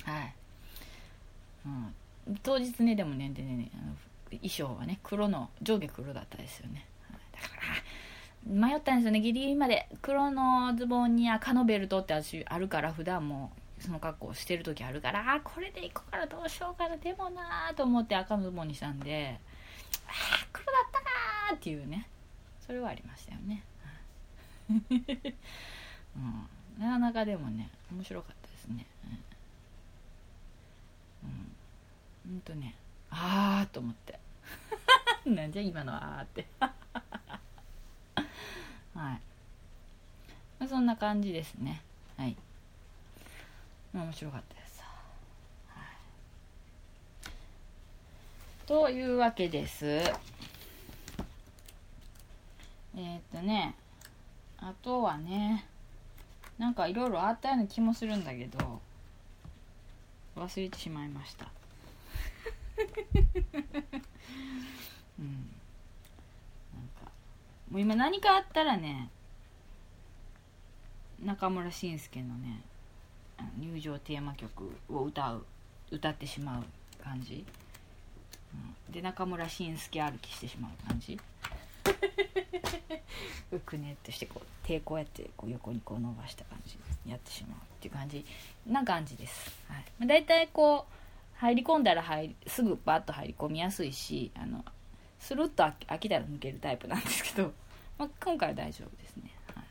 [0.04, 0.34] はい、
[1.64, 1.94] うん、
[2.42, 3.94] 当日ねでもねでねあの
[4.30, 6.86] 衣装はね黒の上下黒だったですよね。
[7.32, 7.62] だから
[8.44, 9.20] 迷ったんですよね。
[9.20, 9.88] ギリギリまで。
[10.02, 13.52] 黒のズボンに赤のベルトって私あるから普段も
[13.82, 19.38] その格好してる時あるからあこれで行こうからどうしようかなでもなーと思って赤のズボンにしたんで
[20.06, 20.10] あ
[20.41, 20.41] あ
[21.54, 22.08] っていうね。
[22.64, 23.64] それはありましたよね、
[24.70, 24.84] うん、
[26.78, 28.86] なかなかでもね面白かったですね。
[31.24, 31.26] う
[32.28, 32.76] ん、うん、とね。
[33.10, 34.18] ああと思って。
[35.26, 36.46] なんじゃ今のあーって。
[36.60, 36.70] は
[38.94, 38.94] い。
[38.94, 39.20] ま
[40.60, 41.82] あ、そんな感じですね。
[42.16, 42.36] はい。
[43.92, 44.82] 面白かったです、
[45.68, 45.82] は
[48.64, 50.00] い、というわけです。
[52.96, 53.74] えー、っとね
[54.58, 55.66] あとはね
[56.58, 58.80] なんかいろいろあったような気もするんだけど
[60.36, 61.46] 忘れてしまいました。
[65.18, 65.26] うん。
[66.74, 67.10] なんか
[67.70, 69.10] もう今何かあったらね
[71.22, 72.62] 中村慎介のね
[73.58, 75.44] 入場テーマ曲を歌う
[75.90, 76.64] 歌ってしまう
[77.02, 77.44] 感じ、
[78.88, 81.18] うん、で中村慎介歩きしてしまう感じ。
[83.66, 88.24] くねっとしてこう手こうやってこう横にこう伸ばした感じやってしまうっていう感じ。
[88.66, 89.84] な感じです、はい。
[89.98, 94.64] まあ、大体こう入り込んだら入りすぐバッと入り込みやすいしあの
[95.18, 97.52] スルッと飽きたら抜けるタイプなんですけど、
[97.98, 99.64] まあ、今回は大丈夫ですね、はい、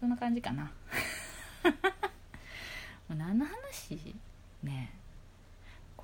[0.00, 0.64] そんな感じかな。
[3.08, 4.14] もう何の話？
[4.62, 5.05] ねえ。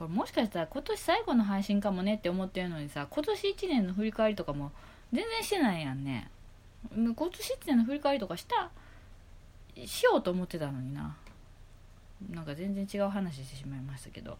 [0.02, 4.72] これもしかしたら今年最後の配信かもねって思ってるのにさ今年1年の振り返りとかも
[5.12, 6.28] 全然してないやんね。
[6.92, 7.30] 今年1
[7.68, 8.70] 年の振り返りとかした
[9.86, 11.16] しようと思ってたのにな。
[12.30, 14.38] なんか全然違う話してしまいましたけど。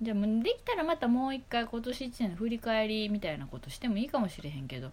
[0.00, 4.92] じゃあできたらまたもう一回今年1年の振り返りみたいなことしてもいいかもしれへんけど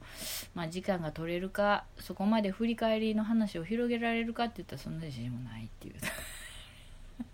[0.55, 5.95] まあ時間が取れるかそこまで振り返りの話を広げられるかって言ったらそんな自信もないっていう。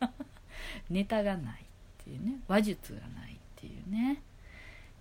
[0.92, 1.66] ネタがない。
[2.12, 4.22] ていうね話術がないっていうね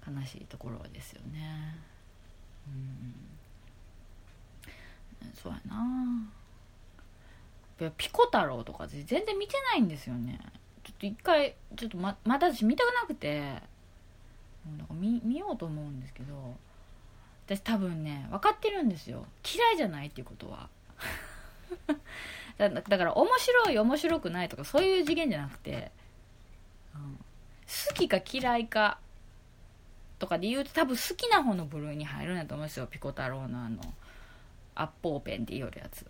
[0.07, 1.77] 悲しいところですよね。
[2.67, 3.15] うん。
[5.35, 6.31] そうやな。
[7.97, 10.39] ピコ太郎とか全然見てないんですよね。
[10.85, 13.41] ちょっと一回ちょっとままた私見たくなくて
[14.79, 16.57] なんか見見ようと思うんですけど
[17.47, 19.27] 私多分ね分かってるんですよ。
[19.45, 20.69] 嫌いじゃないっていうことは。
[22.59, 25.93] だから面白い面白くないとかそういう次元じゃなくて、
[27.89, 28.99] 好きか嫌いか
[30.19, 32.87] とかで言うと多分好きな方の部類に入るんだと思うんですよ。
[32.87, 33.81] ピコ太郎のあの
[34.75, 36.07] アッポーペンって言うやつ。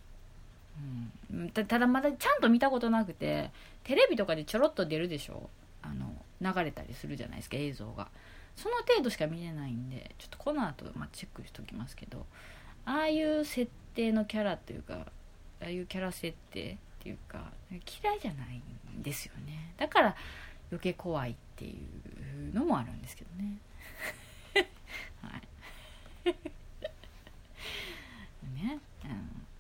[1.31, 3.51] うん、ただまだちゃんと見たことなくて
[3.85, 5.51] テレビとかでちょろっと出るでしょ。
[5.83, 8.09] あの流れたりするじゃないですか映像が。
[8.57, 12.27] その程度しか見れないんでちょっとこの後、まあ、チェックしておきますけど。
[12.85, 15.07] ああいう設定のキャラっていうか
[15.61, 18.63] ああいうキャラ設定っていうか嫌いじゃない
[18.99, 19.75] んですよね。
[19.77, 20.17] だから
[20.71, 21.77] 余計怖いってい
[22.51, 23.59] うのもあるんですけどね。
[25.23, 25.43] はい。
[28.55, 28.79] ね、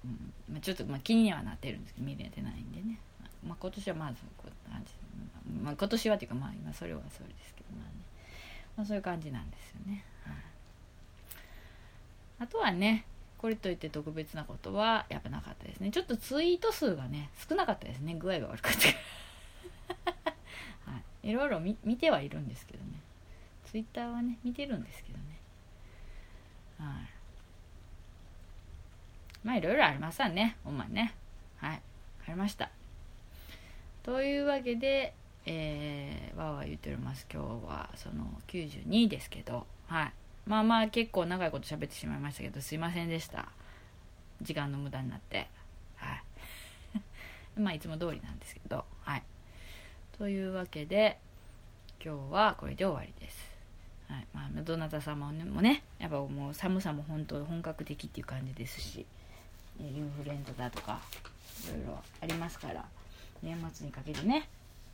[0.04, 0.32] うん。
[0.50, 2.98] まあ、ちょっとまあ気にはなってるんですけど見れてないんでね、
[3.46, 4.92] まあ、今年はまずこう感じ、
[5.62, 7.92] まあ、今年はっていうかまあ今それはそれですけどまあね、
[8.76, 10.34] まあ、そういう感じなんですよね、はい、
[12.40, 13.04] あとはね
[13.38, 15.90] これといって特別なことはやっぱなかったですね。
[15.90, 18.14] ちょっとツイート数がね少なかったですね。
[18.18, 19.94] 具合が悪かった
[21.22, 23.00] い、ろいろ見てはいるんですけどね。
[23.70, 25.24] ツイッターはね見てるんですけどね。
[26.78, 26.86] はい。
[29.44, 30.56] まあいろいろありますわね。
[30.64, 31.14] ほんまね。
[31.58, 31.82] はい。
[32.20, 32.70] 分かりました。
[34.02, 35.14] というわけで
[35.46, 37.26] えー、わーわー言っております。
[37.32, 39.66] 今日はその92ですけど。
[39.86, 40.12] はい。
[40.46, 43.48] まあまあ結構長いこと喋ってしまいましたけどすいませんでした。
[44.42, 45.48] 時間の無駄になって。
[45.96, 46.22] はい。
[47.60, 48.84] まあいつも通りなんですけど。
[49.02, 49.22] はい。
[50.20, 51.16] というわけで
[52.04, 53.38] 今日はこれで終わりです。
[54.06, 54.26] はい。
[54.34, 59.06] まあ、どなた様もねやっぱもう寒さも本当本格的っていう感じですし
[59.80, 61.00] インフルエンザだとか
[61.64, 62.84] いろいろありますから
[63.42, 64.46] 年末にかけてね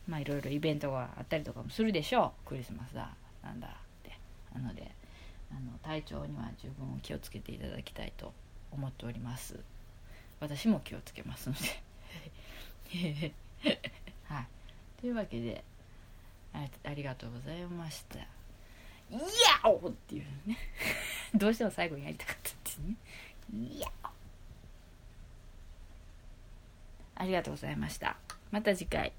[0.07, 2.47] まあいろいろイベントがあったりとかもするでしょう。
[2.47, 3.09] クリスマスだ
[3.43, 3.71] なんだっ
[4.03, 4.17] て。
[4.55, 4.89] なので
[5.51, 8.31] あの体調には十分気をつけていただきたいと
[8.71, 9.59] 思っております。
[10.39, 11.55] 私も気をつけますの
[12.93, 13.33] で。
[14.23, 14.56] はい。
[14.99, 15.63] というわけで
[16.53, 18.19] ありがとうございました
[19.09, 19.13] イ
[19.63, 20.57] ヤオっていうね
[21.33, 23.87] どうしても最後にやりたかったっていうねいや
[27.19, 28.15] ありがとうございました。
[28.51, 29.11] また次回。